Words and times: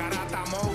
Garata 0.00 0.40
mo. 0.50 0.69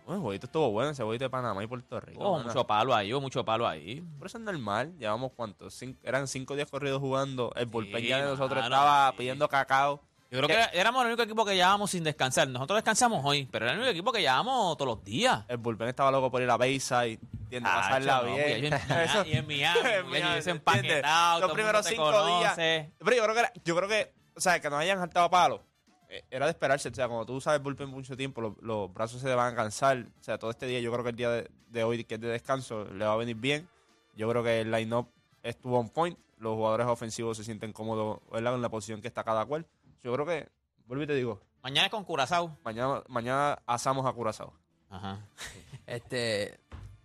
Bueno, 0.06 0.18
el 0.20 0.22
jueguito 0.22 0.46
estuvo 0.46 0.70
bueno, 0.70 0.90
ese 0.90 1.02
jueguito 1.02 1.24
de 1.24 1.30
Panamá 1.30 1.62
y 1.62 1.66
Puerto 1.66 1.98
Rico. 2.00 2.22
Oh, 2.24 2.38
mucho 2.38 2.64
palo 2.66 2.94
ahí, 2.94 3.12
hubo 3.12 3.20
mucho 3.20 3.44
palo 3.44 3.66
ahí. 3.66 4.02
Pero 4.16 4.26
eso 4.26 4.38
es 4.38 4.44
normal, 4.44 4.94
llevamos 4.98 5.32
cuántos, 5.34 5.82
Cin- 5.82 5.96
eran 6.04 6.28
cinco 6.28 6.54
días 6.54 6.70
corridos 6.70 7.00
jugando, 7.00 7.52
el 7.56 7.66
bullpen 7.66 8.00
Sí, 8.00 8.06
ya 8.08 8.18
de 8.18 8.24
nosotros 8.30 8.62
estaba 8.62 9.10
sí. 9.10 9.16
pidiendo 9.18 9.48
cacao. 9.48 10.00
Yo 10.30 10.38
creo 10.42 10.48
que 10.48 10.78
éramos 10.78 11.02
el 11.02 11.08
único 11.08 11.22
equipo 11.22 11.44
que 11.44 11.54
llevábamos 11.54 11.90
sin 11.90 12.02
descansar. 12.02 12.48
Nosotros 12.48 12.76
descansamos 12.78 13.20
hoy, 13.24 13.48
pero 13.50 13.64
era 13.64 13.72
el 13.74 13.78
único 13.78 13.92
equipo 13.92 14.12
que 14.12 14.20
llevábamos 14.20 14.76
todos 14.76 14.96
los 14.96 15.04
días. 15.04 15.44
El 15.48 15.56
bullpen 15.58 15.88
estaba 15.88 16.10
loco 16.10 16.30
por 16.32 16.42
ir 16.42 16.50
a 16.50 16.56
Bayside, 16.56 17.18
tiende 17.48 17.68
a 17.68 17.74
pasarla 17.74 18.22
no, 18.22 18.34
bien. 18.34 18.64
y 18.64 18.66
en 18.66 18.72
Eso- 19.02 19.24
y 19.24 19.32
en 19.34 19.46
Miami, 19.46 19.78
y 20.12 20.16
¿entiendes? 20.16 20.46
empaquetado, 20.48 21.40
Los 21.40 21.52
primeros 21.52 21.86
cinco 21.86 22.10
días. 22.10 22.52
conoce. 22.54 22.90
Pero 22.98 23.16
yo 23.16 23.22
creo 23.22 23.34
que, 23.34 23.40
era- 23.40 23.52
yo 23.64 23.76
creo 23.76 23.88
que, 23.88 24.12
o 24.36 24.40
sea, 24.40 24.60
que 24.60 24.68
nos 24.70 24.78
hayan 24.80 24.98
saltado 24.98 25.30
palos. 25.30 25.60
Eh, 26.08 26.24
Era 26.30 26.46
de 26.46 26.50
esperarse, 26.52 26.88
o 26.88 26.94
sea, 26.94 27.06
cuando 27.08 27.26
tú 27.26 27.34
usas 27.34 27.54
el 27.54 27.60
bullpen 27.60 27.88
mucho 27.88 28.16
tiempo, 28.16 28.40
los, 28.40 28.52
los 28.60 28.92
brazos 28.92 29.20
se 29.20 29.26
te 29.26 29.34
van 29.34 29.52
a 29.52 29.56
cansar. 29.56 30.06
O 30.20 30.22
sea, 30.22 30.38
todo 30.38 30.50
este 30.50 30.66
día, 30.66 30.80
yo 30.80 30.90
creo 30.92 31.02
que 31.04 31.10
el 31.10 31.16
día 31.16 31.30
de, 31.30 31.50
de 31.68 31.84
hoy, 31.84 32.04
que 32.04 32.14
es 32.16 32.20
de 32.20 32.28
descanso, 32.28 32.84
le 32.86 33.04
va 33.04 33.12
a 33.12 33.16
venir 33.16 33.36
bien. 33.36 33.68
Yo 34.14 34.28
creo 34.28 34.42
que 34.42 34.60
el 34.60 34.70
line-up 34.70 35.08
estuvo 35.42 35.78
on 35.78 35.88
point. 35.90 36.18
Los 36.38 36.54
jugadores 36.54 36.86
ofensivos 36.86 37.36
se 37.36 37.44
sienten 37.44 37.72
cómodos, 37.72 38.20
¿verdad? 38.30 38.54
En 38.54 38.62
la 38.62 38.68
posición 38.68 39.00
que 39.00 39.08
está 39.08 39.24
cada 39.24 39.44
cual. 39.46 39.66
Yo 40.02 40.12
creo 40.12 40.26
que, 40.26 40.48
vuelvo 40.86 41.04
y 41.04 41.06
te 41.06 41.14
digo, 41.14 41.40
Mañana 41.62 41.86
es 41.86 41.90
con 41.90 42.04
Curazao. 42.04 42.56
mañana, 42.62 43.02
mañana 43.08 43.58
asamos 43.66 44.06
a 44.06 44.12
Curazao. 44.12 44.52
Ajá. 44.90 45.26
Este, 45.86 46.58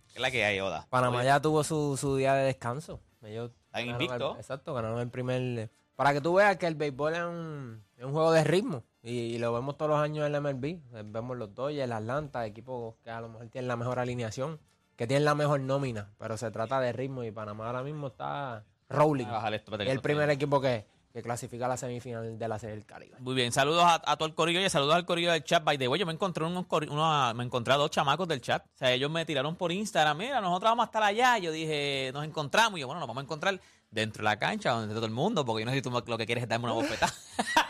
¿Qué 0.08 0.14
es 0.16 0.20
la 0.20 0.30
que 0.30 0.44
hay, 0.44 0.58
Oda? 0.60 0.86
Panamá 0.90 1.22
ya 1.24 1.40
tuvo 1.40 1.62
su, 1.64 1.96
su 1.96 2.16
día 2.16 2.34
de 2.34 2.44
descanso. 2.46 3.00
Ellos 3.22 3.52
Están 3.66 3.88
el- 4.00 4.36
exacto, 4.38 4.74
ganaron 4.74 4.98
el 5.00 5.08
primer. 5.10 5.70
Para 5.94 6.12
que 6.12 6.20
tú 6.20 6.34
veas 6.34 6.56
que 6.56 6.66
el 6.66 6.74
béisbol 6.74 7.14
es 7.14 7.22
un, 7.22 7.84
es 7.96 8.04
un 8.04 8.12
juego 8.12 8.32
de 8.32 8.42
ritmo. 8.44 8.82
Y, 9.02 9.10
y 9.34 9.38
lo 9.38 9.52
vemos 9.52 9.76
todos 9.76 9.90
los 9.90 10.00
años 10.00 10.24
en 10.26 10.32
la 10.32 10.40
MLB. 10.40 10.64
Eh, 10.64 10.80
Vemos 11.04 11.36
los 11.36 11.54
Dodgers, 11.54 11.84
el 11.84 11.92
Atlanta, 11.92 12.46
equipos 12.46 12.94
que 13.02 13.10
a 13.10 13.20
lo 13.20 13.28
mejor 13.28 13.48
tienen 13.48 13.68
la 13.68 13.76
mejor 13.76 13.98
alineación, 13.98 14.60
que 14.96 15.06
tienen 15.06 15.24
la 15.24 15.34
mejor 15.34 15.60
nómina. 15.60 16.10
Pero 16.18 16.36
se 16.36 16.50
trata 16.50 16.80
de 16.80 16.92
ritmo 16.92 17.24
y 17.24 17.30
Panamá 17.32 17.66
ahora 17.66 17.82
mismo 17.82 18.06
está 18.08 18.64
rolling. 18.88 19.26
Esto, 19.54 19.74
el 19.74 20.00
primer 20.00 20.30
equipo 20.30 20.60
que, 20.60 20.86
que 21.12 21.20
clasifica 21.22 21.64
a 21.64 21.68
la 21.68 21.76
semifinal 21.76 22.38
de 22.38 22.48
la 22.48 22.58
Serie 22.60 22.76
del 22.76 22.86
Caribe. 22.86 23.16
Muy 23.18 23.34
bien, 23.34 23.50
saludos 23.50 23.82
a, 23.84 23.94
a 24.06 24.16
todo 24.16 24.28
el 24.28 24.34
corillo 24.34 24.60
y 24.60 24.70
saludos 24.70 24.94
al 24.94 25.04
corillo 25.04 25.32
del 25.32 25.42
chat. 25.42 25.64
By 25.64 25.76
the 25.78 25.88
way, 25.88 25.98
yo 25.98 26.06
me 26.06 26.12
encontré, 26.12 26.44
unos, 26.44 26.66
una- 26.88 27.34
me 27.34 27.42
encontré 27.42 27.74
a 27.74 27.78
dos 27.78 27.90
chamacos 27.90 28.28
del 28.28 28.40
chat. 28.40 28.64
O 28.64 28.78
sea, 28.78 28.92
ellos 28.92 29.10
me 29.10 29.24
tiraron 29.24 29.56
por 29.56 29.72
Instagram. 29.72 30.16
Mira, 30.16 30.40
nosotros 30.40 30.70
vamos 30.70 30.84
a 30.84 30.86
estar 30.86 31.02
allá. 31.02 31.38
Yo 31.38 31.50
dije, 31.50 32.10
nos 32.14 32.24
encontramos. 32.24 32.78
Y 32.78 32.82
yo, 32.82 32.86
bueno, 32.86 33.00
nos 33.00 33.08
vamos 33.08 33.22
a 33.22 33.24
encontrar 33.24 33.60
dentro 33.90 34.20
de 34.20 34.24
la 34.24 34.38
cancha, 34.38 34.70
donde 34.70 34.94
todo 34.94 35.04
el 35.06 35.12
mundo, 35.12 35.44
porque 35.44 35.62
yo 35.62 35.66
no 35.66 35.72
sé 35.72 35.78
si 35.78 35.82
tú 35.82 35.90
lo 35.90 36.16
que 36.18 36.24
quieres 36.26 36.44
es 36.44 36.48
darme 36.48 36.64
una 36.66 36.74
bofetada. 36.74 37.12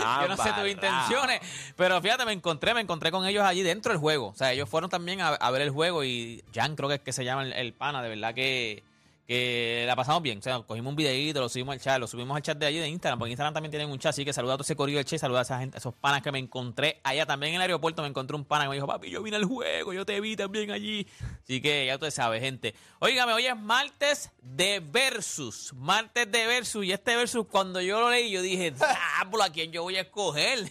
yo 0.22 0.28
no 0.28 0.36
sé 0.36 0.52
tus 0.52 0.68
intenciones. 0.68 1.40
Pero 1.76 2.00
fíjate, 2.00 2.24
me 2.24 2.32
encontré, 2.32 2.74
me 2.74 2.80
encontré 2.80 3.10
con 3.10 3.26
ellos 3.26 3.44
allí 3.44 3.62
dentro 3.62 3.92
del 3.92 4.00
juego. 4.00 4.28
O 4.28 4.34
sea, 4.34 4.52
ellos 4.52 4.68
fueron 4.68 4.90
también 4.90 5.20
a, 5.20 5.28
a 5.28 5.50
ver 5.50 5.62
el 5.62 5.70
juego 5.70 6.04
y 6.04 6.42
Jan 6.54 6.76
creo 6.76 6.88
que 6.88 6.96
es 6.96 7.00
que 7.00 7.12
se 7.12 7.24
llama 7.24 7.42
el, 7.44 7.52
el 7.52 7.72
pana, 7.72 8.02
de 8.02 8.08
verdad 8.08 8.34
que, 8.34 8.82
que 9.30 9.84
la 9.86 9.94
pasamos 9.94 10.22
bien. 10.22 10.38
O 10.38 10.42
sea, 10.42 10.58
cogimos 10.62 10.90
un 10.90 10.96
videíto, 10.96 11.38
lo 11.38 11.48
subimos 11.48 11.74
al 11.74 11.80
chat, 11.80 12.00
lo 12.00 12.08
subimos 12.08 12.34
al 12.34 12.42
chat 12.42 12.58
de 12.58 12.66
allí 12.66 12.78
de 12.80 12.88
Instagram, 12.88 13.16
porque 13.16 13.30
Instagram 13.30 13.54
también 13.54 13.70
tienen 13.70 13.88
un 13.88 13.96
chat, 13.96 14.10
así 14.10 14.24
que 14.24 14.32
saluda 14.32 14.54
a 14.54 14.56
todo 14.56 14.64
ese 14.64 14.74
corillo 14.74 14.98
del 14.98 15.04
chat, 15.04 15.20
saluda 15.20 15.38
a 15.38 15.42
esa 15.42 15.60
gente, 15.60 15.76
a 15.76 15.78
esos 15.78 15.94
panas 15.94 16.20
que 16.20 16.32
me 16.32 16.40
encontré 16.40 17.00
allá 17.04 17.26
también 17.26 17.50
en 17.50 17.56
el 17.60 17.62
aeropuerto, 17.62 18.02
me 18.02 18.08
encontré 18.08 18.34
un 18.34 18.44
pana 18.44 18.64
que 18.64 18.70
me 18.70 18.74
dijo, 18.74 18.88
papi, 18.88 19.08
yo 19.08 19.22
vine 19.22 19.36
al 19.36 19.44
juego, 19.44 19.92
yo 19.92 20.04
te 20.04 20.20
vi 20.20 20.34
también 20.34 20.72
allí. 20.72 21.06
Así 21.44 21.60
que 21.62 21.86
ya 21.86 21.94
usted 21.94 22.10
sabe, 22.10 22.40
gente. 22.40 22.74
Óigame, 22.98 23.32
hoy 23.32 23.46
es 23.46 23.56
martes 23.56 24.32
de 24.42 24.80
Versus, 24.80 25.74
martes 25.74 26.28
de 26.28 26.46
Versus, 26.48 26.84
y 26.84 26.90
este 26.90 27.14
Versus 27.14 27.46
cuando 27.46 27.80
yo 27.80 28.00
lo 28.00 28.10
leí, 28.10 28.32
yo 28.32 28.42
dije, 28.42 28.72
diablo, 28.72 29.44
¿a 29.44 29.50
quién 29.50 29.70
yo 29.70 29.84
voy 29.84 29.96
a 29.96 30.00
escoger? 30.00 30.68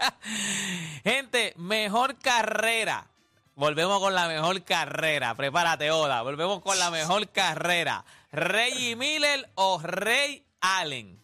Gente, 1.04 1.54
mejor 1.56 2.18
carrera. 2.18 3.11
Volvemos 3.54 4.00
con 4.00 4.14
la 4.14 4.28
mejor 4.28 4.62
carrera. 4.62 5.34
Prepárate, 5.34 5.90
Oda. 5.90 6.22
Volvemos 6.22 6.62
con 6.62 6.78
la 6.78 6.90
mejor 6.90 7.28
carrera. 7.28 8.04
Reggie 8.30 8.96
Miller 8.96 9.50
o 9.56 9.78
Ray 9.78 10.42
Allen. 10.60 11.20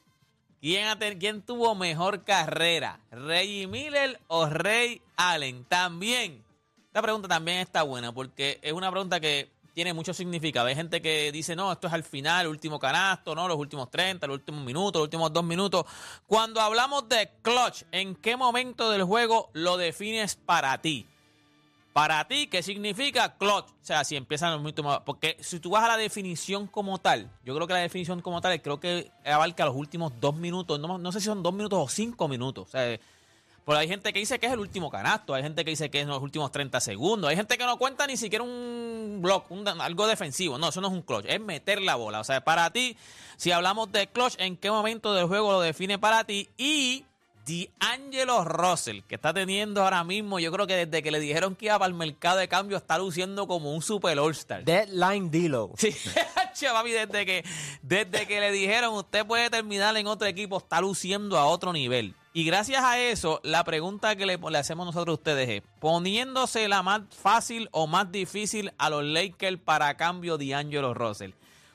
¿Quién, 0.61 1.43
tuvo 1.43 1.75
mejor 1.75 2.25
carrera? 2.25 3.01
¿Reggie 3.11 3.67
Miller 3.67 4.21
o 4.27 4.47
Ray 4.47 5.01
Allen? 5.17 5.65
También. 5.65 6.45
Esta 6.87 7.01
pregunta 7.01 7.29
también 7.29 7.59
está 7.59 7.83
buena 7.83 8.13
porque 8.13 8.59
es 8.61 8.73
una 8.73 8.91
pregunta 8.91 9.21
que 9.21 9.51
tiene 9.73 9.95
mucho 9.95 10.13
significado. 10.13 10.67
Hay 10.67 10.75
gente 10.75 11.01
que 11.01 11.33
dice, 11.33 11.57
no, 11.57 11.73
esto 11.73 11.87
es 11.87 11.93
al 11.93 12.03
final, 12.03 12.49
último 12.49 12.79
canasto, 12.79 13.35
no, 13.35 13.49
los 13.49 13.57
últimos 13.57 13.91
30, 13.91 14.27
los 14.27 14.39
últimos 14.39 14.65
minutos, 14.65 15.01
los 15.01 15.05
últimos 15.05 15.33
dos 15.33 15.45
minutos. 15.45 15.87
Cuando 16.27 16.61
hablamos 16.61 17.09
de 17.09 17.31
clutch, 17.41 17.85
¿en 17.93 18.17
qué 18.17 18.37
momento 18.37 18.91
del 18.91 19.05
juego 19.05 19.49
lo 19.55 19.77
defines 19.79 20.35
para 20.35 20.77
ti? 20.83 21.07
Para 21.99 22.29
ti, 22.29 22.47
¿qué 22.47 22.63
significa 22.63 23.37
clutch? 23.37 23.65
O 23.71 23.75
sea, 23.83 24.05
si 24.05 24.15
empiezan 24.15 24.53
los 24.53 24.61
minutos 24.61 24.85
más- 24.85 25.01
Porque 25.01 25.37
si 25.41 25.59
tú 25.59 25.71
vas 25.71 25.83
a 25.83 25.89
la 25.89 25.97
definición 25.97 26.69
como 26.69 26.99
tal, 26.99 27.29
yo 27.45 27.57
creo 27.57 27.67
que 27.67 27.73
la 27.73 27.81
definición 27.81 28.21
como 28.23 28.41
tal, 28.41 28.63
creo 28.63 28.79
que 28.79 29.11
abarca 29.25 29.65
los 29.65 29.75
últimos 29.75 30.13
dos 30.21 30.37
minutos. 30.37 30.79
No, 30.79 30.97
no 30.97 31.11
sé 31.11 31.19
si 31.19 31.27
son 31.27 31.43
dos 31.43 31.53
minutos 31.53 31.77
o 31.83 31.89
cinco 31.89 32.29
minutos. 32.29 32.69
O 32.69 32.71
sea, 32.71 32.97
Porque 33.65 33.81
hay 33.81 33.89
gente 33.89 34.13
que 34.13 34.21
dice 34.21 34.39
que 34.39 34.47
es 34.47 34.53
el 34.53 34.61
último 34.61 34.91
canasto, 34.91 35.35
hay 35.35 35.43
gente 35.43 35.63
que 35.65 35.71
dice 35.71 35.91
que 35.91 36.01
es 36.01 36.07
los 36.07 36.23
últimos 36.23 36.51
30 36.53 36.81
segundos, 36.81 37.29
hay 37.29 37.37
gente 37.37 37.59
que 37.59 37.67
no 37.67 37.77
cuenta 37.79 38.07
ni 38.07 38.17
siquiera 38.17 38.43
un 38.45 39.19
block, 39.21 39.51
un- 39.51 39.67
algo 39.69 40.07
defensivo. 40.07 40.57
No, 40.57 40.69
eso 40.69 40.81
no 40.81 40.87
es 40.87 40.93
un 40.95 41.03
clutch, 41.03 41.27
es 41.29 41.39
meter 41.41 41.83
la 41.83 41.97
bola. 41.97 42.21
O 42.21 42.25
sea, 42.25 42.43
para 42.43 42.71
ti, 42.71 42.97
si 43.37 43.51
hablamos 43.51 43.91
de 43.93 44.07
clutch, 44.07 44.37
¿en 44.39 44.57
qué 44.57 44.71
momento 44.71 45.13
del 45.13 45.27
juego 45.27 45.51
lo 45.53 45.61
define 45.61 45.99
para 45.99 46.23
ti? 46.25 46.49
Y 46.57 47.05
D'Angelo 47.49 48.45
Russell, 48.45 49.01
que 49.09 49.15
está 49.15 49.33
teniendo 49.33 49.83
ahora 49.83 50.05
mismo, 50.05 50.39
yo 50.39 50.53
creo 50.53 50.67
que 50.67 50.87
desde 50.87 51.03
que 51.03 51.11
le 51.11 51.19
dijeron 51.19 51.57
que 51.57 51.67
iba 51.67 51.79
para 51.79 51.89
el 51.89 51.95
mercado 51.95 52.39
de 52.39 52.49
cambio, 52.49 52.77
está 52.77 52.99
luciendo 52.99 53.47
como 53.47 53.73
un 53.73 53.81
super 53.81 54.19
All-Star. 54.19 54.65
Deadline 54.65 55.31
Dilo. 55.31 55.73
Sí, 56.55 56.67
papi, 56.73 56.91
desde 56.91 57.25
que, 57.25 57.45
desde 57.83 58.27
que 58.27 58.41
le 58.41 58.51
dijeron 58.51 58.93
usted 58.95 59.25
puede 59.25 59.49
terminar 59.49 59.97
en 59.97 60.09
otro 60.09 60.27
equipo, 60.27 60.59
está 60.59 60.81
luciendo 60.81 61.39
a 61.39 61.47
otro 61.47 61.73
nivel. 61.73 62.17
Y 62.33 62.45
gracias 62.45 62.83
a 62.83 63.01
eso, 63.01 63.41
la 63.45 63.65
pregunta 63.65 64.17
que 64.17 64.27
le, 64.27 64.39
le 64.39 64.59
hacemos 64.59 64.85
nosotros 64.85 65.15
a 65.15 65.19
ustedes 65.19 65.49
es, 65.49 65.63
poniéndose 65.81 66.69
la 66.69 66.83
más 66.83 67.03
fácil 67.11 67.69
o 67.71 67.87
más 67.87 68.11
difícil 68.11 68.73
a 68.77 68.91
los 68.91 69.05
Lakers 69.05 69.59
para 69.65 69.97
cambio 69.97 70.37
de 70.37 70.55
Angelo 70.55 70.95
Russell. 70.95 71.31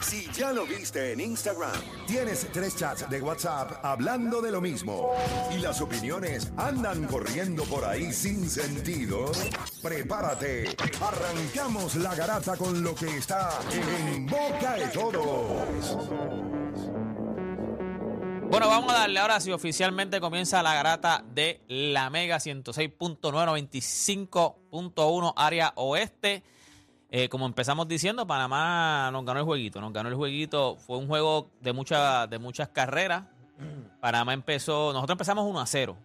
Si 0.00 0.32
ya 0.32 0.50
lo 0.52 0.64
viste 0.64 1.12
en 1.12 1.20
Instagram, 1.20 1.78
tienes 2.06 2.46
tres 2.52 2.74
chats 2.76 3.10
de 3.10 3.20
WhatsApp 3.20 3.84
hablando 3.84 4.40
de 4.40 4.50
lo 4.50 4.62
mismo 4.62 5.12
y 5.54 5.58
las 5.58 5.82
opiniones 5.82 6.50
andan 6.56 7.04
corriendo 7.04 7.64
por 7.64 7.84
ahí 7.84 8.10
sin 8.12 8.48
sentido. 8.48 9.30
Prepárate. 9.82 10.74
Arrancamos 11.00 11.96
la 11.96 12.14
garata 12.14 12.56
con 12.56 12.82
lo 12.82 12.94
que 12.94 13.18
está 13.18 13.50
en 13.72 14.24
boca 14.26 14.85
todos. 14.92 15.96
Bueno, 18.48 18.68
vamos 18.68 18.92
a 18.92 18.98
darle 19.00 19.18
ahora 19.18 19.40
si 19.40 19.50
oficialmente 19.50 20.20
comienza 20.20 20.62
la 20.62 20.72
garata 20.72 21.24
de 21.34 21.60
la 21.68 22.10
Mega 22.10 22.36
106.995.1 22.36 25.32
área 25.36 25.72
oeste. 25.74 26.44
Eh, 27.10 27.28
como 27.28 27.46
empezamos 27.46 27.88
diciendo, 27.88 28.24
Panamá 28.26 29.10
nos 29.12 29.24
ganó 29.24 29.40
el 29.40 29.46
jueguito. 29.46 29.80
Nos 29.80 29.92
ganó 29.92 30.08
el 30.08 30.14
jueguito. 30.14 30.76
Fue 30.76 30.96
un 30.96 31.08
juego 31.08 31.50
de, 31.60 31.72
mucha, 31.72 32.28
de 32.28 32.38
muchas 32.38 32.68
carreras. 32.68 33.24
Panamá 34.00 34.32
empezó. 34.32 34.92
Nosotros 34.92 35.14
empezamos 35.14 35.44
1 35.44 35.60
a 35.60 35.66
0. 35.66 35.96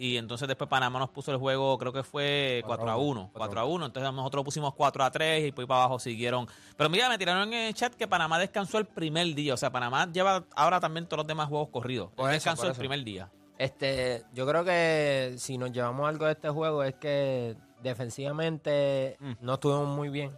Y 0.00 0.16
entonces 0.16 0.46
después 0.46 0.70
Panamá 0.70 1.00
nos 1.00 1.10
puso 1.10 1.32
el 1.32 1.38
juego, 1.38 1.76
creo 1.76 1.92
que 1.92 2.04
fue 2.04 2.62
4 2.66 2.88
a 2.88 2.96
1. 2.96 3.30
4 3.34 3.60
a 3.60 3.64
1. 3.64 3.86
Entonces 3.86 4.12
nosotros 4.12 4.44
pusimos 4.44 4.72
4 4.74 5.02
a 5.04 5.10
3 5.10 5.48
y 5.48 5.52
por 5.52 5.62
ahí 5.62 5.66
para 5.66 5.80
abajo 5.80 5.98
siguieron. 5.98 6.46
Pero 6.76 6.88
mira, 6.88 7.08
me 7.08 7.18
tiraron 7.18 7.52
en 7.52 7.66
el 7.66 7.74
chat 7.74 7.92
que 7.94 8.06
Panamá 8.06 8.38
descansó 8.38 8.78
el 8.78 8.84
primer 8.86 9.34
día. 9.34 9.54
O 9.54 9.56
sea, 9.56 9.70
Panamá 9.70 10.06
lleva 10.12 10.44
ahora 10.54 10.78
también 10.78 11.06
todos 11.06 11.18
los 11.18 11.26
demás 11.26 11.48
juegos 11.48 11.68
corridos. 11.70 12.10
Por 12.14 12.30
descansó 12.30 12.62
por 12.62 12.70
el 12.70 12.76
primer 12.76 13.02
día. 13.02 13.28
Este, 13.58 14.22
yo 14.34 14.46
creo 14.46 14.64
que 14.64 15.34
si 15.38 15.58
nos 15.58 15.72
llevamos 15.72 16.08
algo 16.08 16.26
de 16.26 16.32
este 16.32 16.48
juego 16.48 16.84
es 16.84 16.94
que 16.94 17.56
defensivamente 17.82 19.16
Mm. 19.20 19.32
no 19.40 19.54
estuvimos 19.54 19.88
muy 19.88 20.08
bien, 20.08 20.32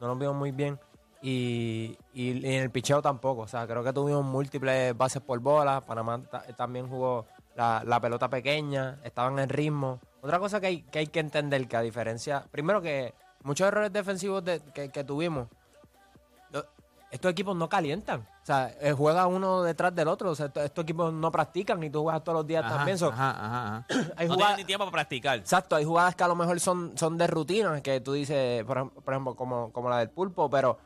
no 0.00 0.08
nos 0.08 0.18
vimos 0.18 0.34
muy 0.34 0.50
bien 0.50 0.78
y, 1.22 1.96
y- 2.12 2.30
y 2.32 2.54
en 2.54 2.62
el 2.62 2.70
picheo 2.70 3.00
tampoco. 3.00 3.42
O 3.42 3.48
sea, 3.48 3.66
creo 3.66 3.82
que 3.84 3.92
tuvimos 3.92 4.24
múltiples 4.24 4.96
bases 4.96 5.22
por 5.22 5.38
bola. 5.40 5.80
Panamá 5.80 6.20
ta- 6.30 6.44
también 6.56 6.88
jugó 6.88 7.26
la, 7.54 7.82
la 7.84 8.00
pelota 8.00 8.28
pequeña, 8.28 8.98
estaban 9.04 9.38
en 9.38 9.48
ritmo. 9.48 10.00
Otra 10.22 10.38
cosa 10.38 10.60
que 10.60 10.66
hay 10.66 10.82
que, 10.82 10.98
hay 11.00 11.06
que 11.06 11.20
entender, 11.20 11.66
que 11.68 11.76
a 11.76 11.80
diferencia, 11.80 12.44
primero 12.50 12.80
que 12.82 13.14
muchos 13.42 13.66
errores 13.68 13.92
defensivos 13.92 14.44
de- 14.44 14.60
que, 14.72 14.90
que 14.90 15.04
tuvimos, 15.04 15.48
lo- 16.50 16.64
estos 17.10 17.30
equipos 17.30 17.54
no 17.56 17.68
calientan. 17.68 18.20
O 18.42 18.46
sea, 18.46 18.74
eh, 18.80 18.92
juega 18.92 19.26
uno 19.26 19.62
detrás 19.62 19.94
del 19.94 20.08
otro. 20.08 20.30
O 20.30 20.34
sea, 20.34 20.46
estos, 20.46 20.64
estos 20.64 20.82
equipos 20.82 21.12
no 21.12 21.30
practican 21.32 21.82
y 21.82 21.88
tú 21.90 22.02
juegas 22.02 22.22
todos 22.24 22.38
los 22.38 22.46
días 22.46 22.64
Ajá, 22.64 22.76
también. 22.76 22.98
So, 22.98 23.08
ajá, 23.08 23.30
ajá, 23.30 23.66
ajá. 23.66 23.86
hay 24.16 24.28
no 24.28 24.34
jugadas- 24.34 24.56
ni 24.58 24.64
tiempo 24.64 24.84
para 24.84 24.92
practicar. 24.92 25.38
Exacto, 25.38 25.76
hay 25.76 25.84
jugadas 25.84 26.14
que 26.16 26.24
a 26.24 26.28
lo 26.28 26.34
mejor 26.36 26.58
son, 26.60 26.96
son 26.98 27.16
de 27.16 27.26
rutina, 27.26 27.80
que 27.82 28.00
tú 28.00 28.12
dices, 28.14 28.64
por, 28.64 28.90
por 28.90 29.14
ejemplo, 29.14 29.34
como, 29.34 29.70
como 29.72 29.88
la 29.88 29.98
del 29.98 30.10
pulpo, 30.10 30.50
pero 30.50 30.78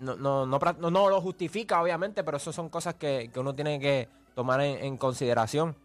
no, 0.00 0.16
no, 0.16 0.44
no, 0.46 0.58
no, 0.78 0.90
no 0.90 1.08
lo 1.08 1.20
justifica, 1.20 1.80
obviamente, 1.80 2.24
pero 2.24 2.36
eso 2.38 2.52
son 2.52 2.68
cosas 2.68 2.94
que, 2.94 3.30
que 3.32 3.38
uno 3.40 3.54
tiene 3.54 3.78
que 3.78 4.08
tomar 4.34 4.60
en, 4.62 4.84
en 4.84 4.96
consideración. 4.96 5.76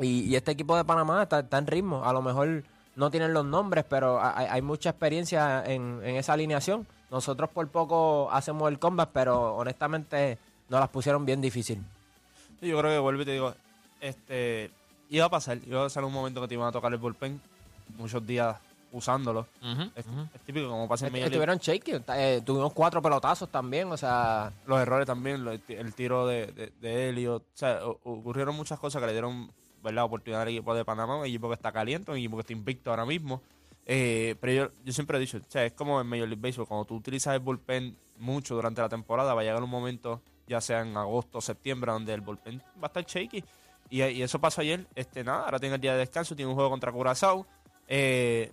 Y, 0.00 0.22
y 0.24 0.36
este 0.36 0.50
equipo 0.52 0.76
de 0.76 0.84
Panamá 0.84 1.22
está, 1.22 1.40
está 1.40 1.58
en 1.58 1.66
ritmo. 1.66 2.04
A 2.04 2.12
lo 2.12 2.20
mejor 2.22 2.62
no 2.96 3.10
tienen 3.10 3.32
los 3.32 3.44
nombres, 3.44 3.84
pero 3.88 4.18
ha- 4.20 4.38
hay, 4.38 4.46
hay 4.50 4.62
mucha 4.62 4.90
experiencia 4.90 5.64
en, 5.64 6.00
en 6.04 6.16
esa 6.16 6.32
alineación. 6.32 6.86
Nosotros 7.10 7.48
por 7.50 7.68
poco 7.68 8.28
hacemos 8.32 8.68
el 8.70 8.78
combat, 8.78 9.10
pero 9.12 9.54
honestamente 9.56 10.38
nos 10.68 10.80
las 10.80 10.88
pusieron 10.88 11.24
bien 11.24 11.40
difícil. 11.40 11.80
Sí, 12.60 12.68
yo 12.68 12.78
creo 12.78 12.90
que 12.92 12.98
vuelvo 12.98 13.22
y 13.22 13.24
te 13.24 13.32
digo, 13.32 13.54
este, 14.00 14.70
iba 15.10 15.26
a 15.26 15.28
pasar, 15.30 15.58
iba 15.66 15.80
a 15.80 15.84
pasar 15.84 16.04
un 16.04 16.12
momento 16.12 16.40
que 16.40 16.48
te 16.48 16.54
iban 16.54 16.66
a 16.68 16.72
tocar 16.72 16.92
el 16.92 16.98
bullpen, 16.98 17.40
muchos 17.98 18.26
días 18.26 18.56
usándolo. 18.90 19.46
Es, 19.94 20.06
ujú. 20.06 20.26
es 20.34 20.40
típico 20.42 20.68
como 20.68 20.88
pasa 20.88 21.06
en. 21.08 21.16
Estuvieron 21.16 21.58
shaky, 21.58 22.00
eh, 22.16 22.42
tuvimos 22.44 22.72
cuatro 22.72 23.02
pelotazos 23.02 23.48
también, 23.48 23.90
o 23.92 23.96
sea, 23.96 24.52
Los 24.66 24.80
errores 24.80 25.06
también, 25.06 25.46
el 25.68 25.94
tiro 25.94 26.26
de, 26.26 26.46
de, 26.46 26.72
de 26.80 27.08
Elliot, 27.10 27.42
o 27.42 27.46
sea, 27.56 27.80
ocurrieron 27.84 28.54
muchas 28.56 28.78
cosas 28.78 29.00
que 29.00 29.06
le 29.06 29.12
dieron 29.12 29.50
¿verdad? 29.84 30.04
oportunidad 30.04 30.42
al 30.42 30.48
equipo 30.48 30.74
de 30.74 30.84
Panamá, 30.84 31.16
un 31.18 31.26
equipo 31.26 31.46
que 31.48 31.54
está 31.54 31.70
caliente, 31.70 32.10
un 32.10 32.16
equipo 32.16 32.36
que 32.36 32.40
está 32.40 32.52
invicto 32.52 32.90
ahora 32.90 33.04
mismo. 33.06 33.40
Eh, 33.86 34.34
pero 34.40 34.52
yo, 34.52 34.72
yo 34.84 34.92
siempre 34.92 35.18
he 35.18 35.20
dicho, 35.20 35.36
o 35.36 35.40
sea, 35.50 35.64
es 35.64 35.72
como 35.74 36.00
en 36.00 36.06
Major 36.08 36.26
League 36.26 36.40
Baseball, 36.42 36.66
cuando 36.66 36.86
tú 36.86 36.96
utilizas 36.96 37.34
el 37.34 37.40
bullpen 37.40 37.96
mucho 38.18 38.54
durante 38.56 38.80
la 38.80 38.88
temporada, 38.88 39.34
va 39.34 39.42
a 39.42 39.44
llegar 39.44 39.62
un 39.62 39.68
momento, 39.70 40.20
ya 40.48 40.60
sea 40.60 40.80
en 40.80 40.96
agosto 40.96 41.38
o 41.38 41.40
septiembre, 41.40 41.92
donde 41.92 42.14
el 42.14 42.22
bullpen 42.22 42.58
va 42.82 42.84
a 42.84 42.86
estar 42.86 43.04
shaky. 43.04 43.44
Y, 43.90 44.02
y 44.02 44.22
eso 44.22 44.40
pasó 44.40 44.62
ayer, 44.62 44.86
este 44.94 45.22
nada, 45.22 45.44
ahora 45.44 45.58
tiene 45.60 45.74
el 45.74 45.80
día 45.80 45.92
de 45.92 45.98
descanso, 45.98 46.34
tiene 46.34 46.48
un 46.48 46.54
juego 46.54 46.70
contra 46.70 46.90
Curazao, 46.90 47.46
eh, 47.86 48.50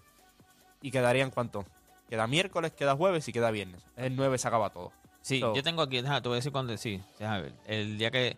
y 0.82 0.92
quedarían 0.92 1.32
cuánto? 1.32 1.64
Queda 2.10 2.28
miércoles, 2.28 2.74
queda 2.74 2.96
jueves 2.98 3.26
y 3.28 3.32
queda 3.32 3.52
viernes. 3.52 3.82
El 3.96 4.16
9 4.18 4.38
se 4.38 4.48
acaba 4.50 4.70
todo. 4.72 4.92
Sí, 5.22 5.40
So- 5.40 5.56
yo 5.56 5.64
tengo 5.64 5.82
aquí, 5.84 6.02
déjame, 6.02 6.22
te 6.22 6.28
voy 6.28 6.36
a 6.36 6.40
decir 6.40 6.52
cuándo, 6.52 6.76
sí, 6.76 7.02
déjame 7.20 7.44
ver. 7.44 7.54
El 7.68 7.98
día 7.98 8.12
que 8.12 8.36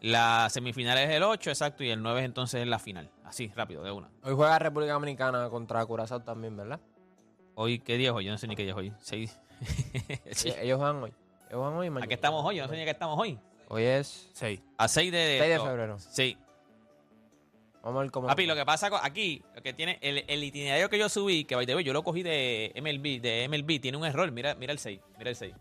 la 0.00 0.48
semifinal 0.50 0.98
es 0.98 1.10
el 1.10 1.22
8, 1.22 1.50
exacto, 1.50 1.82
y 1.82 1.90
el 1.90 2.02
9 2.02 2.24
entonces 2.24 2.60
es 2.60 2.66
la 2.66 2.78
final. 2.78 3.10
Así, 3.24 3.50
rápido, 3.54 3.82
de 3.82 3.90
una. 3.90 4.08
Hoy 4.22 4.34
juega 4.34 4.58
República 4.58 4.92
Dominicana 4.92 5.48
contra 5.48 5.84
Curazao 5.84 6.20
también, 6.20 6.56
¿verdad? 6.56 6.80
Hoy, 7.54 7.78
¿qué 7.78 7.96
día 7.96 8.10
es 8.10 8.14
hoy? 8.14 8.24
Yo 8.26 8.32
no 8.32 8.38
sé 8.38 8.46
ni 8.46 8.54
qué 8.54 8.62
día 8.62 8.72
es 8.72 8.78
hoy. 8.78 8.92
Seis. 9.00 9.38
Sí. 10.32 10.52
Ellos 10.60 10.78
juegan 10.78 11.02
hoy. 11.02 11.14
Ellos 11.48 11.60
juegan 11.60 11.74
hoy 11.74 11.86
y 11.86 12.02
¿A 12.02 12.06
qué 12.06 12.14
estamos 12.14 12.44
hoy? 12.44 12.56
Yo 12.56 12.62
no 12.62 12.68
sé 12.68 12.76
ni 12.76 12.82
a 12.82 12.84
qué 12.84 12.90
estamos 12.90 13.18
hoy. 13.18 13.38
Hoy 13.68 13.82
es... 13.82 14.28
6. 14.34 14.60
A 14.76 14.86
6 14.86 15.12
de, 15.12 15.38
6 15.40 15.50
de 15.50 15.60
febrero. 15.60 15.98
Sí. 15.98 16.36
Vamos 17.82 17.98
a 17.98 18.02
ver 18.02 18.10
cómo... 18.10 18.26
Papi, 18.26 18.46
lo 18.46 18.54
que 18.54 18.66
pasa 18.66 18.90
aquí, 19.02 19.42
lo 19.54 19.62
que 19.62 19.72
tiene, 19.72 19.98
el, 20.02 20.24
el 20.28 20.44
itinerario 20.44 20.90
que 20.90 20.98
yo 20.98 21.08
subí, 21.08 21.44
que 21.44 21.54
by 21.54 21.64
the 21.64 21.74
way, 21.74 21.84
yo 21.84 21.92
lo 21.92 22.02
cogí 22.02 22.22
de 22.22 22.72
MLB, 22.76 23.20
de 23.22 23.48
MLB, 23.48 23.80
tiene 23.80 23.96
un 23.96 24.04
error. 24.04 24.30
Mira, 24.30 24.54
mira 24.54 24.72
el 24.72 24.78
6, 24.78 25.00
mira 25.16 25.30
el 25.30 25.36
6. 25.36 25.54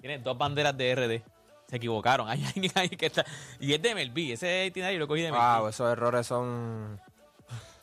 Tiene 0.00 0.18
dos 0.18 0.38
banderas 0.38 0.76
de 0.76 0.94
RD. 0.94 1.33
Se 1.74 1.78
equivocaron. 1.78 2.28
Hay 2.30 2.44
alguien 2.44 2.70
ahí 2.76 2.88
que 2.88 3.06
está. 3.06 3.24
Y 3.58 3.74
es 3.74 3.82
de 3.82 3.96
MLB, 3.96 4.34
ese 4.34 4.66
itinerario 4.66 5.00
lo 5.00 5.08
cogí 5.08 5.22
de 5.22 5.32
MLB. 5.32 5.58
Wow, 5.58 5.68
esos 5.68 5.90
errores 5.90 6.24
son... 6.24 7.00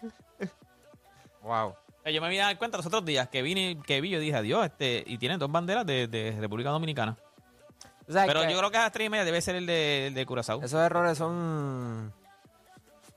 wow. 1.43 1.75
Yo 2.05 2.21
me 2.21 2.29
vine 2.29 2.41
a 2.41 2.45
dar 2.45 2.57
cuenta 2.57 2.77
los 2.77 2.85
otros 2.85 3.03
días 3.03 3.27
que 3.27 3.41
vine, 3.41 3.77
que 3.85 3.99
vi, 3.99 4.09
yo 4.09 4.19
dije, 4.21 4.37
adiós, 4.37 4.65
este, 4.65 5.03
y 5.05 5.17
tiene 5.17 5.37
dos 5.37 5.51
banderas 5.51 5.85
de, 5.85 6.07
de 6.07 6.37
República 6.39 6.69
Dominicana. 6.69 7.17
O 8.07 8.13
sea, 8.13 8.25
Pero 8.25 8.49
yo 8.49 8.57
creo 8.57 8.71
que 8.71 8.77
a 8.77 8.83
las 8.83 8.93
tres 8.93 9.07
y 9.07 9.09
media 9.09 9.25
debe 9.25 9.41
ser 9.41 9.57
el 9.57 9.65
de, 9.65 10.07
el 10.07 10.13
de 10.13 10.25
Curazao. 10.25 10.63
Esos 10.63 10.79
errores 10.79 11.17
son... 11.17 12.13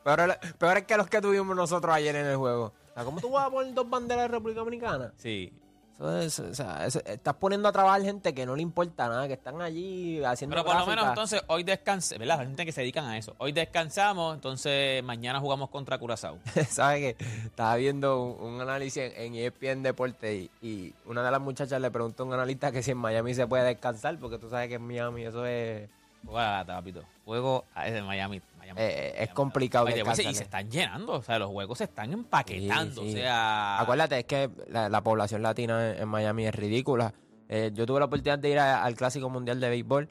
Peores, 0.02 0.36
peores 0.58 0.84
que 0.86 0.96
los 0.96 1.06
que 1.06 1.20
tuvimos 1.20 1.54
nosotros 1.54 1.94
ayer 1.94 2.16
en 2.16 2.26
el 2.26 2.36
juego. 2.36 2.74
O 2.90 2.94
sea, 2.94 3.04
¿cómo 3.04 3.20
tú 3.20 3.30
vas 3.30 3.46
a 3.46 3.50
poner 3.50 3.72
dos 3.74 3.88
banderas 3.88 4.24
de 4.24 4.28
República 4.28 4.58
Dominicana? 4.58 5.12
Sí. 5.18 5.52
Eso 5.94 6.18
es, 6.18 6.38
o 6.40 6.54
sea, 6.54 6.84
eso- 6.86 7.00
estás 7.04 7.34
poniendo 7.34 7.68
a 7.68 7.72
trabajar 7.72 8.02
gente 8.02 8.34
que 8.34 8.44
no 8.46 8.56
le 8.56 8.62
importa 8.62 9.06
nada, 9.08 9.28
que 9.28 9.34
están 9.34 9.60
allí 9.62 10.22
haciendo 10.24 10.54
Pero 10.56 10.64
por 10.64 10.74
lo 10.76 10.86
menos 10.86 11.06
entonces 11.06 11.40
hoy 11.46 11.62
descansamos, 11.62 12.18
¿verdad? 12.18 12.38
La 12.38 12.44
gente 12.44 12.66
que 12.66 12.72
se 12.72 12.80
dedican 12.80 13.04
a 13.04 13.16
eso. 13.16 13.34
Hoy 13.38 13.52
descansamos, 13.52 14.34
entonces 14.34 15.04
mañana 15.04 15.38
jugamos 15.38 15.70
contra 15.70 15.96
Curazao. 15.98 16.38
¿Sabes 16.68 17.16
qué? 17.16 17.24
Estaba 17.44 17.76
viendo 17.76 18.20
un, 18.22 18.54
un 18.54 18.60
análisis 18.60 19.04
en, 19.16 19.34
en 19.34 19.34
ESPN 19.36 19.82
Deporte 19.84 20.34
y, 20.34 20.50
y 20.62 20.94
una 21.06 21.22
de 21.22 21.30
las 21.30 21.40
muchachas 21.40 21.80
le 21.80 21.90
preguntó 21.92 22.24
a 22.24 22.26
un 22.26 22.32
analista 22.32 22.72
que 22.72 22.82
si 22.82 22.90
en 22.90 22.98
Miami 22.98 23.32
se 23.34 23.46
puede 23.46 23.62
descansar, 23.64 24.18
porque 24.18 24.38
tú 24.38 24.50
sabes 24.50 24.68
que 24.68 24.74
en 24.74 24.86
Miami 24.86 25.24
eso 25.26 25.46
es, 25.46 25.88
Juego 26.24 26.38
a 26.38 26.42
la 26.42 26.50
lata, 26.58 26.74
papito. 26.76 27.02
Juego 27.26 27.64
a- 27.74 27.86
es 27.86 27.92
de 27.94 28.02
Miami. 28.02 28.40
Miami, 28.64 28.80
eh, 28.82 29.14
es 29.18 29.30
complicado 29.30 29.86
pues, 29.86 30.18
y 30.20 30.34
se 30.34 30.42
están 30.44 30.70
llenando, 30.70 31.12
o 31.12 31.22
sea, 31.22 31.38
los 31.38 31.50
juegos 31.50 31.78
se 31.78 31.84
están 31.84 32.12
empaquetando, 32.12 33.02
Sí, 33.02 33.08
sí. 33.12 33.14
o 33.14 33.18
sea... 33.18 33.80
Acuérdate, 33.80 34.18
es 34.20 34.24
que 34.24 34.50
la, 34.68 34.88
la 34.88 35.02
población 35.02 35.42
latina 35.42 35.90
en, 35.92 36.02
en 36.02 36.08
Miami 36.08 36.46
es 36.46 36.54
ridícula. 36.54 37.14
Eh, 37.48 37.70
yo 37.74 37.84
tuve 37.86 37.98
la 38.00 38.06
oportunidad 38.06 38.38
de 38.38 38.48
ir 38.50 38.58
a- 38.58 38.82
al 38.82 38.94
Clásico 38.96 39.28
Mundial 39.30 39.60
de 39.60 39.68
Béisbol 39.68 40.08